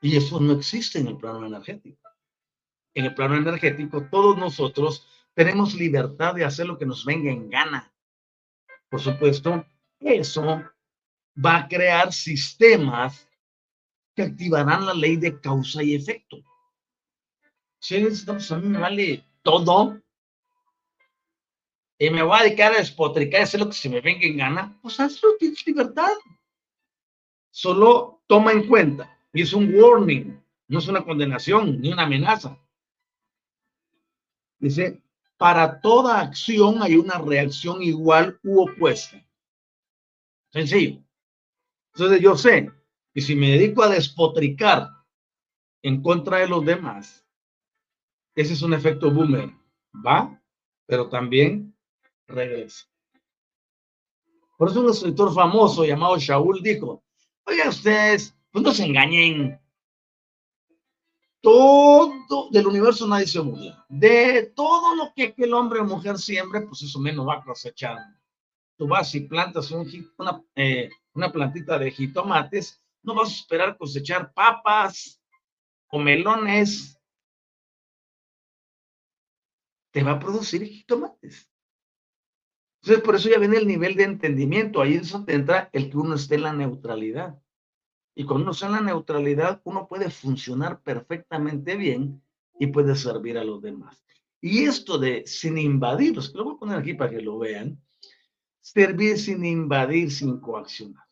[0.00, 2.08] Y eso no existe en el plano energético.
[2.94, 7.50] En el plano energético, todos nosotros tenemos libertad de hacer lo que nos venga en
[7.50, 7.92] gana.
[8.88, 9.64] Por supuesto,
[10.00, 10.64] eso
[11.44, 13.28] va a crear sistemas
[14.14, 16.42] que activarán la ley de causa y efecto.
[17.78, 20.00] Si a mí me vale todo
[21.98, 24.36] y me voy a dedicar a despotricar y hacer lo que se me venga en
[24.36, 26.12] gana, pues hazlo, tienes libertad.
[27.50, 32.58] Solo toma en cuenta, y es un warning, no es una condenación ni una amenaza.
[34.58, 35.02] Dice,
[35.36, 39.24] para toda acción hay una reacción igual u opuesta.
[40.50, 41.02] Sencillo.
[41.94, 42.70] Entonces yo sé
[43.14, 44.88] que si me dedico a despotricar
[45.82, 47.26] en contra de los demás,
[48.34, 49.50] ese es un efecto boomer.
[50.06, 50.40] Va,
[50.86, 51.76] pero también
[52.26, 52.86] regresa.
[54.56, 57.02] Por eso un escritor famoso llamado Shaul dijo,
[57.44, 59.60] Oigan ustedes, no se engañen.
[61.40, 63.84] Todo del universo nadie se burla.
[63.88, 67.96] De todo lo que el hombre o mujer siembre, pues eso menos va a cosechar.
[68.76, 74.32] Tú vas y plantas una, eh, una plantita de jitomates, no vas a esperar cosechar
[74.32, 75.20] papas
[75.88, 77.00] o melones.
[79.90, 81.50] te va a producir jitomates.
[82.82, 84.80] Entonces, por eso ya viene el nivel de entendimiento.
[84.80, 87.42] Ahí es donde entra el que uno esté en la neutralidad.
[88.20, 92.22] Y cuando uno en la neutralidad, uno puede funcionar perfectamente bien
[92.58, 94.04] y puede servir a los demás.
[94.42, 97.82] Y esto de sin invadir, que lo voy a poner aquí para que lo vean,
[98.60, 101.06] servir sin invadir, sin coaccionar.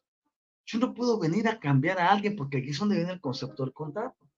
[0.66, 3.64] Yo no puedo venir a cambiar a alguien porque aquí es donde viene el concepto
[3.64, 4.28] del contrato.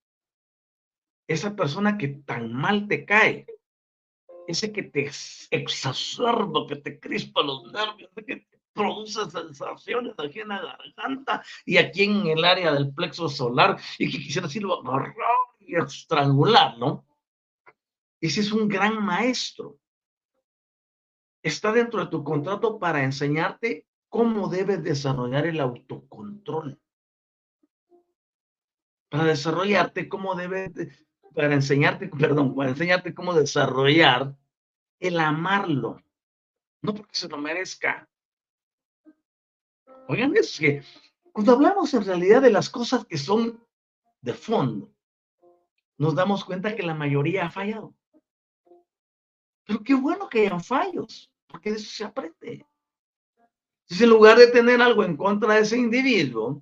[1.26, 3.46] Esa persona que tan mal te cae,
[4.46, 5.10] ese que te
[5.50, 11.76] exacerba, que te crispa los nervios, que te produce sensaciones aquí en la garganta y
[11.76, 15.14] aquí en el área del plexo solar y que quisiera decirlo agarrar
[15.58, 17.06] y estrangular, ¿no?
[18.20, 19.78] Ese es un gran maestro.
[21.42, 26.78] Está dentro de tu contrato para enseñarte cómo debes desarrollar el autocontrol.
[29.08, 30.72] Para desarrollarte cómo debes,
[31.34, 34.36] para enseñarte, perdón, para enseñarte cómo desarrollar
[34.98, 36.02] el amarlo.
[36.82, 38.09] No porque se lo merezca.
[40.11, 40.82] Oigan, es que
[41.30, 43.64] cuando hablamos en realidad de las cosas que son
[44.20, 44.92] de fondo,
[45.98, 47.94] nos damos cuenta que la mayoría ha fallado.
[49.64, 52.66] Pero qué bueno que hayan fallos, porque de eso se aprende.
[53.84, 56.61] Si en lugar de tener algo en contra de ese individuo,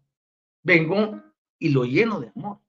[0.62, 1.18] vengo
[1.58, 2.60] y lo lleno de amor.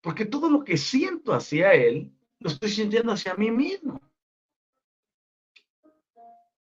[0.00, 4.00] Porque todo lo que siento hacia él, lo estoy sintiendo hacia mí mismo.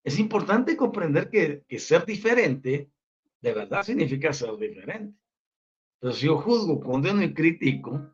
[0.10, 2.89] Es importante comprender que, que ser diferente
[3.41, 5.16] de verdad significa ser diferente.
[5.99, 8.10] Pero si yo juzgo, condeno y critico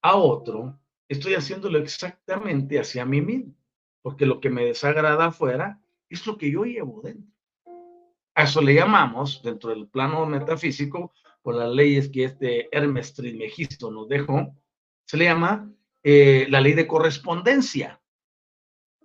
[0.00, 0.80] a otro,
[1.10, 3.54] estoy haciéndolo exactamente hacia mí mismo,
[4.00, 5.78] porque lo que me desagrada afuera
[6.08, 7.30] es lo que yo llevo dentro.
[8.34, 13.90] A eso le llamamos, dentro del plano metafísico, por las leyes que este Hermes Trismegisto
[13.90, 14.56] nos dejó,
[15.04, 15.70] se le llama
[16.02, 18.00] eh, la ley de correspondencia.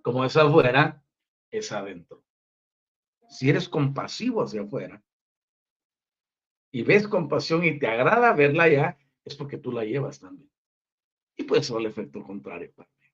[0.00, 1.01] Como es afuera,
[1.52, 2.24] es adentro.
[3.28, 5.02] Si eres compasivo hacia afuera
[6.72, 10.50] y ves compasión y te agrada verla ya, es porque tú la llevas también
[11.36, 13.12] y puede ser el efecto contrario también.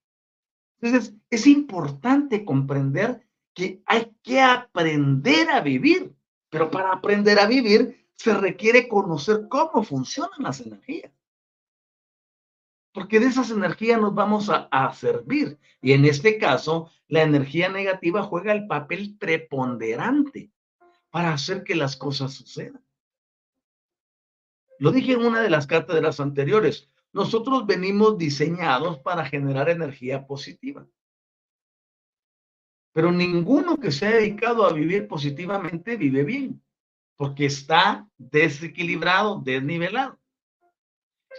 [0.80, 6.14] Entonces, es importante comprender que hay que aprender a vivir,
[6.48, 11.12] pero para aprender a vivir se requiere conocer cómo funcionan las energías.
[12.92, 15.58] Porque de esas energías nos vamos a, servir.
[15.80, 20.50] Y en este caso, la energía negativa juega el papel preponderante
[21.10, 22.82] para hacer que las cosas sucedan.
[24.78, 26.90] Lo dije en una de las cátedras anteriores.
[27.12, 30.86] Nosotros venimos diseñados para generar energía positiva.
[32.92, 36.62] Pero ninguno que se ha dedicado a vivir positivamente vive bien,
[37.16, 40.18] porque está desequilibrado, desnivelado.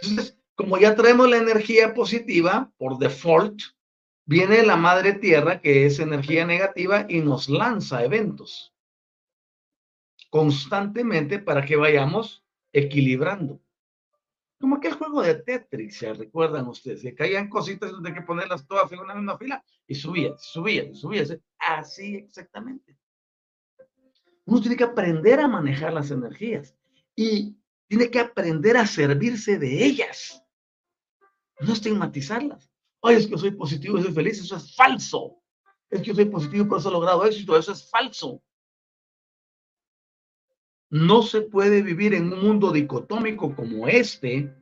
[0.00, 3.62] Entonces, como ya traemos la energía positiva por default,
[4.26, 8.74] viene la madre tierra, que es energía negativa, y nos lanza eventos
[10.28, 12.44] constantemente para que vayamos
[12.74, 13.58] equilibrando.
[14.60, 17.00] Como aquel juego de Tetris, ¿se recuerdan ustedes?
[17.00, 20.94] Que caían cositas donde hay que ponerlas todas en una misma fila y subía, subía,
[20.94, 21.24] subía.
[21.58, 22.98] Así exactamente.
[24.44, 26.76] Uno tiene que aprender a manejar las energías
[27.16, 27.56] y
[27.88, 30.44] tiene que aprender a servirse de ellas.
[31.60, 32.70] No estigmatizarlas.
[33.02, 35.42] Ay, es que soy positivo y soy feliz, eso es falso.
[35.88, 38.42] Es que soy positivo y por eso he logrado éxito, eso es falso.
[40.90, 44.54] No se puede vivir en un mundo dicotómico como este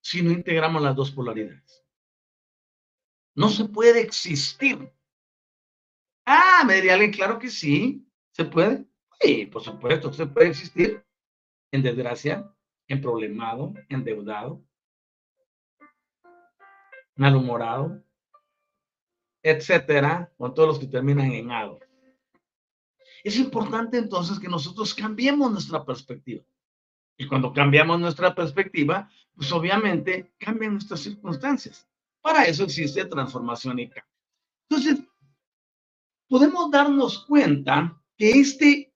[0.00, 1.84] si no integramos las dos polaridades.
[3.34, 4.92] No se puede existir.
[6.26, 8.84] Ah, me diría alguien, claro que sí, se puede.
[9.20, 11.04] Sí, por supuesto, se puede existir
[11.72, 12.52] en desgracia,
[12.88, 14.62] en problemado, endeudado,
[17.16, 18.02] malhumorado,
[19.42, 21.78] etcétera, con todos los que terminan en ado.
[23.22, 26.44] Es importante entonces que nosotros cambiemos nuestra perspectiva.
[27.16, 31.88] Y cuando cambiamos nuestra perspectiva, pues obviamente cambian nuestras circunstancias.
[32.20, 34.12] Para eso existe transformación y cambio.
[34.68, 35.04] Entonces,
[36.28, 38.94] podemos darnos cuenta que este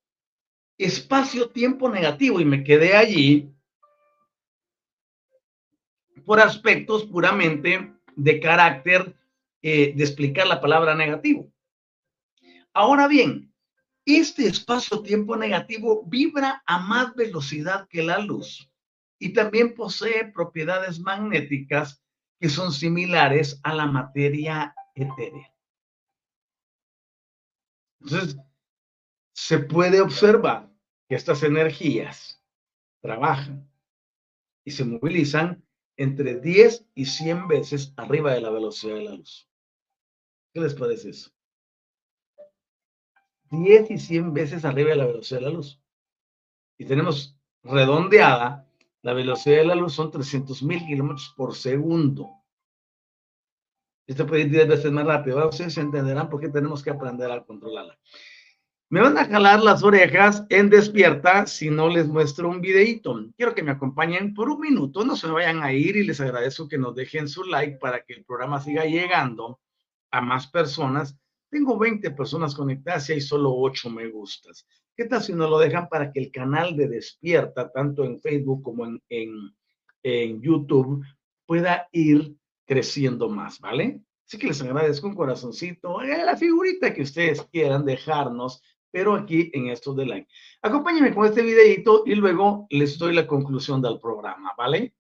[0.79, 3.55] espacio-tiempo negativo, y me quedé allí,
[6.25, 9.15] por aspectos puramente de carácter
[9.63, 11.53] eh, de explicar la palabra negativo.
[12.75, 13.55] Ahora bien,
[14.05, 18.71] este espacio-tiempo negativo vibra a más velocidad que la luz
[19.21, 22.03] y también posee propiedades magnéticas
[22.41, 25.53] que son similares a la materia etérea.
[28.01, 28.37] Entonces,
[29.33, 30.71] se puede observar
[31.09, 32.43] que estas energías
[33.01, 33.69] trabajan
[34.65, 35.65] y se movilizan
[35.99, 39.49] entre 10 y 100 veces arriba de la velocidad de la luz.
[40.55, 41.31] ¿Qué les parece eso?
[43.51, 45.83] 10 y 100 veces arriba de la velocidad de la luz.
[46.79, 48.65] Y tenemos redondeada,
[49.03, 52.31] la velocidad de la luz son 300 mil kilómetros por segundo.
[54.07, 55.37] Esto puede ir 10 veces más rápido.
[55.37, 57.99] Ahora ustedes entenderán por qué tenemos que aprender a controlarla.
[58.91, 63.23] Me van a jalar las orejas en despierta si no les muestro un videito.
[63.37, 66.67] Quiero que me acompañen por un minuto, no se vayan a ir y les agradezco
[66.67, 69.61] que nos dejen su like para que el programa siga llegando
[70.11, 71.15] a más personas.
[71.51, 74.67] Tengo 20 personas conectadas y hay solo 8 me gustas.
[74.97, 78.63] ¿Qué tal si nos lo dejan para que el canal de Despierta, tanto en Facebook
[78.63, 79.03] como en,
[80.03, 81.05] en, YouTube,
[81.45, 82.35] pueda ir
[82.67, 84.01] creciendo más, ¿vale?
[84.27, 89.51] Así que les agradezco un corazoncito, eh, la figurita que ustedes quieran dejarnos pero aquí
[89.53, 90.29] en esto de like.
[90.63, 94.95] Acompáñenme con este videito y luego les doy la conclusión del programa, ¿vale?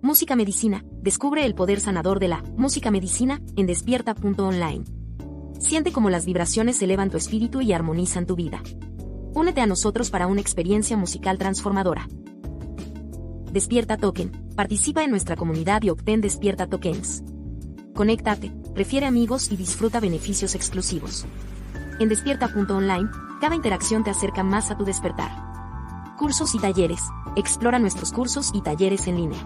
[0.00, 0.84] Música Medicina.
[1.02, 4.84] Descubre el poder sanador de la música medicina en despierta.online.
[5.58, 8.62] Siente cómo las vibraciones elevan tu espíritu y armonizan tu vida.
[9.34, 12.06] Únete a nosotros para una experiencia musical transformadora.
[13.52, 14.30] Despierta Token.
[14.54, 17.24] Participa en nuestra comunidad y obtén Despierta Tokens.
[17.94, 21.26] Conéctate, refiere amigos y disfruta beneficios exclusivos.
[22.00, 25.32] En despierta.online, cada interacción te acerca más a tu despertar.
[26.16, 27.02] Cursos y talleres.
[27.34, 29.40] Explora nuestros cursos y talleres en línea.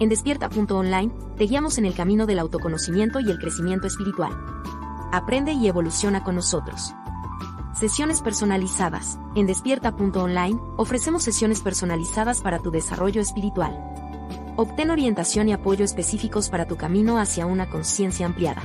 [0.00, 4.32] En despierta.online, te guiamos en el camino del autoconocimiento y el crecimiento espiritual.
[5.12, 6.94] Aprende y evoluciona con nosotros.
[7.78, 9.20] Sesiones personalizadas.
[9.36, 13.78] En despierta.online, ofrecemos sesiones personalizadas para tu desarrollo espiritual.
[14.56, 18.62] Obtén orientación y apoyo específicos para tu camino hacia una conciencia ampliada.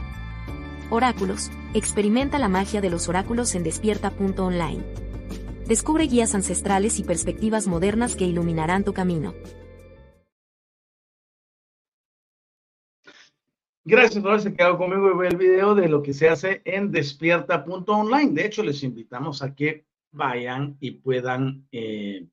[0.95, 4.83] Oráculos, experimenta la magia de los oráculos en despierta.online.
[5.67, 9.33] Descubre guías ancestrales y perspectivas modernas que iluminarán tu camino.
[13.83, 16.91] Gracias por haberse quedado conmigo y ver el video de lo que se hace en
[16.91, 18.33] despierta.online.
[18.33, 22.27] De hecho, les invitamos a que vayan y puedan eh,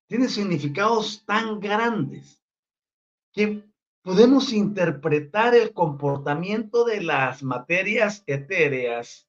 [0.09, 2.43] Tiene significados tan grandes
[3.33, 3.65] que
[4.03, 9.29] podemos interpretar el comportamiento de las materias etéreas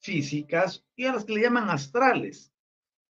[0.00, 2.52] físicas y a las que le llaman astrales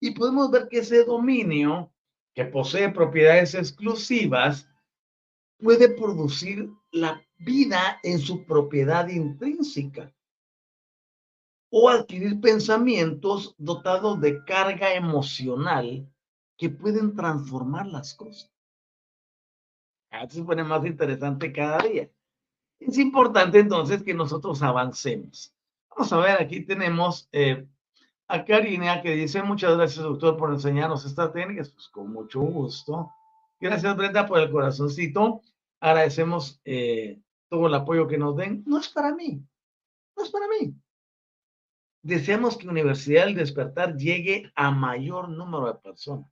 [0.05, 1.91] y podemos ver que ese dominio
[2.35, 4.69] que posee propiedades exclusivas
[5.59, 10.15] puede producir la vida en su propiedad intrínseca
[11.71, 16.07] o adquirir pensamientos dotados de carga emocional
[16.59, 18.53] que pueden transformar las cosas.
[20.11, 22.11] Esto se pone más interesante cada día.
[22.79, 25.55] Es importante entonces que nosotros avancemos.
[25.89, 27.67] Vamos a ver, aquí tenemos eh,
[28.29, 33.11] a Karina que dice muchas gracias doctor por enseñarnos estas técnicas, pues con mucho gusto.
[33.61, 35.43] Gracias Brenda por el corazoncito.
[35.81, 38.63] Agradecemos eh, todo el apoyo que nos den.
[38.67, 39.43] No es para mí,
[40.17, 40.75] no es para mí.
[42.03, 46.31] Deseamos que Universidad del Despertar llegue a mayor número de personas,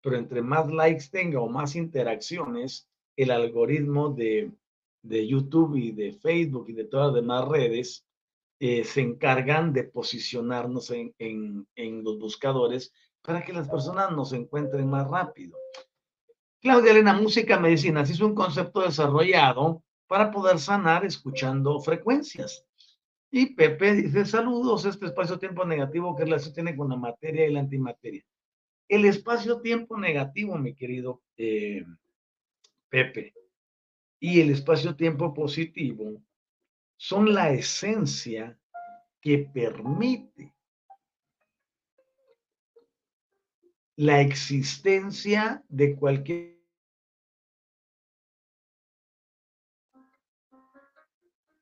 [0.00, 4.52] pero entre más likes tenga o más interacciones, el algoritmo de,
[5.02, 8.06] de YouTube y de Facebook y de todas las demás redes
[8.64, 11.66] eh, se encargan de posicionarnos en,
[12.04, 15.58] los buscadores para que las personas nos encuentren más rápido.
[16.60, 22.64] Claudia Elena, música medicina, es un concepto desarrollado para poder sanar escuchando frecuencias.
[23.32, 27.58] Y Pepe dice, saludos, este espacio-tiempo negativo, ¿qué relación tiene con la materia y la
[27.58, 28.24] antimateria?
[28.86, 31.84] El espacio-tiempo negativo, mi querido eh,
[32.88, 33.34] Pepe,
[34.20, 36.22] y el espacio-tiempo positivo
[37.02, 38.56] son la esencia
[39.20, 40.54] que permite
[43.96, 46.62] la existencia de cualquier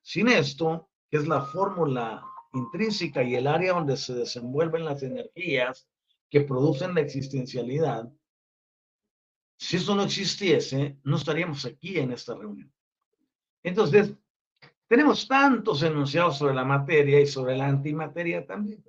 [0.03, 2.23] Sin esto, que es la fórmula
[2.53, 5.89] intrínseca y el área donde se desenvuelven las energías
[6.29, 8.11] que producen la existencialidad,
[9.57, 12.71] si eso no existiese, no estaríamos aquí en esta reunión.
[13.63, 14.13] Entonces,
[14.91, 18.83] tenemos tantos enunciados sobre la materia y sobre la antimateria también.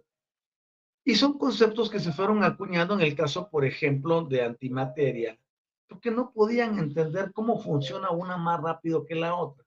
[1.04, 5.38] Y son conceptos que se fueron acuñando en el caso, por ejemplo, de antimateria,
[5.86, 9.64] porque no podían entender cómo funciona una más rápido que la otra.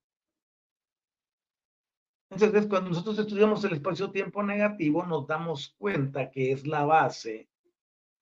[2.29, 7.47] Entonces, cuando nosotros estudiamos el espacio-tiempo negativo, nos damos cuenta que es la base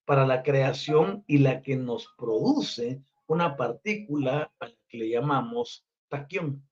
[0.05, 5.84] para la creación y la que nos produce una partícula a la que le llamamos
[6.09, 6.64] taquión.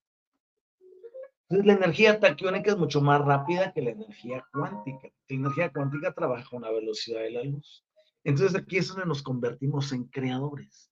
[1.52, 5.10] Entonces, la energía taquiónica es mucho más rápida que la energía cuántica.
[5.28, 7.84] La energía cuántica trabaja a una velocidad de la luz.
[8.24, 10.90] Entonces, aquí es donde nos convertimos en creadores.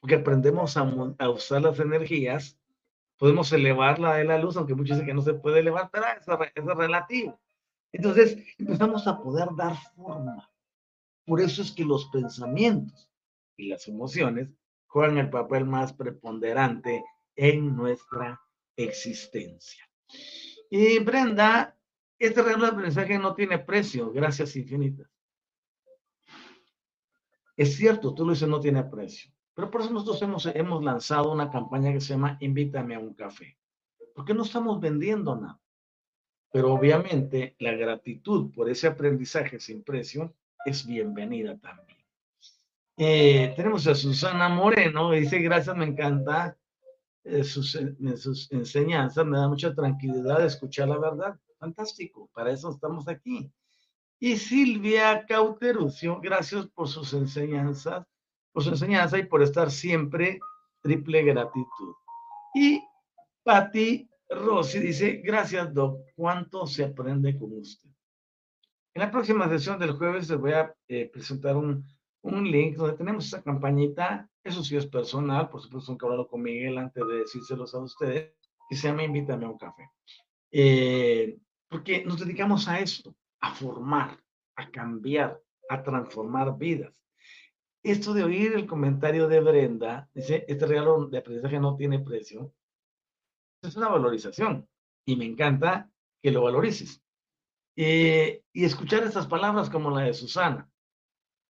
[0.00, 2.58] Porque aprendemos a, a usar las energías
[3.22, 6.36] podemos elevarla de la luz, aunque muchos dicen que no se puede elevar, pero eso,
[6.42, 7.38] es relativo.
[7.92, 10.50] Entonces empezamos a poder dar forma.
[11.24, 13.08] Por eso es que los pensamientos
[13.56, 14.48] y las emociones
[14.88, 17.04] juegan el papel más preponderante
[17.36, 18.41] en nuestra
[18.76, 19.88] existencia.
[20.70, 21.76] Y Brenda,
[22.18, 25.08] este regalo de aprendizaje no tiene precio, gracias infinitas.
[27.56, 29.30] Es cierto, tú lo dices, no tiene precio.
[29.54, 33.14] Pero por eso nosotros hemos, hemos lanzado una campaña que se llama Invítame a un
[33.14, 33.58] café.
[34.14, 35.60] Porque no estamos vendiendo nada.
[36.50, 41.98] Pero obviamente la gratitud por ese aprendizaje sin precio es bienvenida también.
[42.96, 46.58] Eh, tenemos a Susana Moreno, dice, gracias, me encanta
[47.44, 47.78] sus,
[48.16, 51.38] sus enseñanzas, me da mucha tranquilidad escuchar la verdad.
[51.58, 53.52] Fantástico, para eso estamos aquí.
[54.18, 58.06] Y Silvia Cauterucio, gracias por sus enseñanzas
[58.52, 60.38] por su enseñanza y por estar siempre
[60.82, 61.94] triple gratitud.
[62.54, 62.82] Y
[63.42, 67.90] Patti Rossi dice, gracias Doc, ¿cuánto se aprende con usted?
[68.94, 71.86] En la próxima sesión del jueves les voy a eh, presentar un,
[72.20, 76.42] un, link donde tenemos esa campañita, eso sí es personal, por supuesto, que hablado con
[76.42, 78.34] Miguel antes de decírselos a ustedes,
[78.68, 79.90] que se llama Invítame a un café.
[80.50, 81.38] Eh,
[81.68, 84.18] porque nos dedicamos a esto, a formar,
[84.56, 87.02] a cambiar, a transformar vidas
[87.82, 92.54] esto de oír el comentario de Brenda, dice, este regalo de aprendizaje no tiene precio,
[93.62, 94.68] es una valorización
[95.04, 95.90] y me encanta
[96.22, 97.02] que lo valorices.
[97.74, 100.70] Eh, y escuchar estas palabras como la de Susana,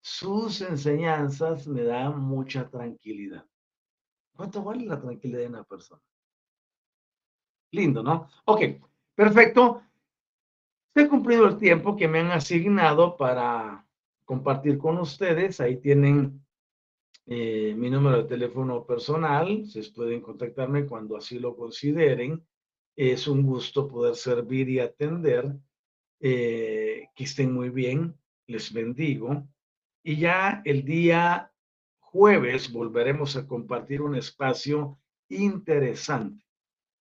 [0.00, 3.46] sus enseñanzas me dan mucha tranquilidad.
[4.34, 6.02] ¿Cuánto vale la tranquilidad de una persona?
[7.72, 8.28] Lindo, ¿no?
[8.46, 8.62] Ok,
[9.14, 9.82] perfecto.
[10.94, 13.86] Se ha cumplido el tiempo que me han asignado para
[14.24, 15.60] compartir con ustedes.
[15.60, 16.44] Ahí tienen
[17.26, 19.66] eh, mi número de teléfono personal.
[19.66, 22.44] Se pueden contactarme cuando así lo consideren.
[22.96, 25.54] Es un gusto poder servir y atender.
[26.18, 28.16] Eh, que estén muy bien.
[28.46, 29.46] Les bendigo.
[30.02, 31.52] Y ya el día
[31.98, 34.98] jueves volveremos a compartir un espacio
[35.28, 36.44] interesante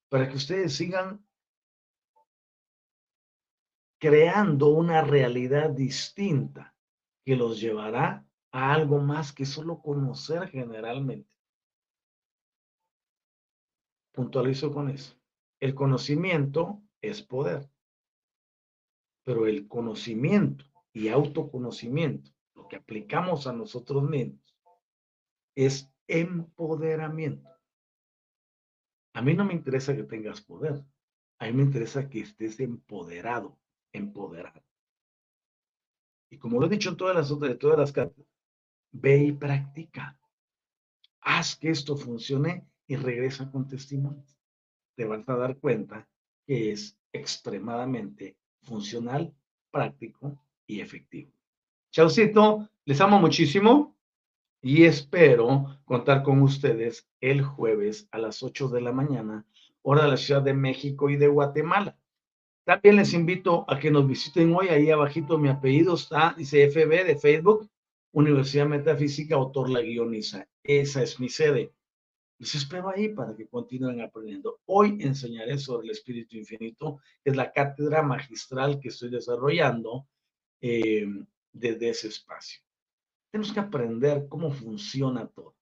[0.09, 1.25] para que ustedes sigan
[3.99, 6.75] creando una realidad distinta
[7.25, 11.29] que los llevará a algo más que solo conocer generalmente.
[14.13, 15.15] Puntualizo con eso.
[15.61, 17.69] El conocimiento es poder,
[19.25, 22.31] pero el conocimiento y autoconocimiento,
[22.69, 24.57] que aplicamos a nosotros mismos,
[25.55, 27.49] es empoderamiento.
[29.15, 30.85] A mí no me interesa que tengas poder,
[31.39, 33.59] a mí me interesa que estés empoderado,
[33.93, 34.63] empoderado.
[36.31, 38.27] Y como lo he dicho en todas las otras, todas las cartas,
[38.93, 40.19] ve y practica.
[41.21, 44.39] Haz que esto funcione y regresa con testimonios.
[44.95, 46.09] Te vas a dar cuenta
[46.47, 49.35] que es extremadamente funcional,
[49.71, 51.36] práctico y efectivo.
[51.91, 53.97] Chaucito, les amo muchísimo
[54.61, 59.47] y espero contar con ustedes el jueves a las 8 de la mañana,
[59.83, 61.99] hora de la Ciudad de México y de Guatemala.
[62.65, 67.07] También les invito a que nos visiten hoy, ahí abajito mi apellido está, dice FB
[67.07, 67.71] de Facebook,
[68.13, 70.49] Universidad Metafísica, autor la guioniza.
[70.65, 71.73] Esa es mi sede.
[72.39, 74.59] Les espero ahí para que continúen aprendiendo.
[74.67, 80.07] Hoy enseñaré sobre el Espíritu Infinito, es la cátedra magistral que estoy desarrollando
[80.61, 81.07] eh,
[81.59, 82.61] desde ese espacio.
[83.31, 85.57] Tenemos que aprender cómo funciona todo.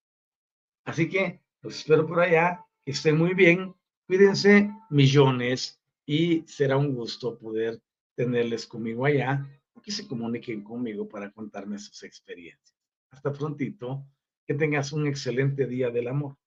[0.84, 3.74] Así que los espero por allá, que estén muy bien,
[4.06, 7.80] cuídense millones y será un gusto poder
[8.14, 9.46] tenerles conmigo allá
[9.84, 12.74] que se comuniquen conmigo para contarme sus experiencias.
[13.10, 14.06] Hasta prontito,
[14.46, 16.38] que tengas un excelente día del amor.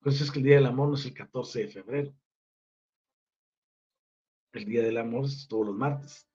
[0.00, 2.14] Pues es que el día del amor no es el 14 de febrero.
[4.52, 6.28] El día del amor es todos los martes.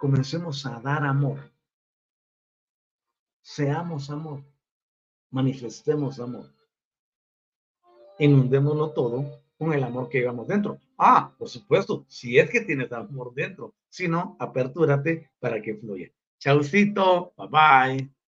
[0.00, 1.38] Comencemos a dar amor.
[3.42, 4.42] Seamos amor.
[5.30, 6.46] Manifestemos amor.
[8.18, 10.78] Inundémonos todo con el amor que llevamos dentro.
[10.96, 13.74] Ah, por supuesto, si es que tienes amor dentro.
[13.90, 16.10] Si no, apertúrate para que fluya.
[16.38, 18.19] Chaucito, bye bye.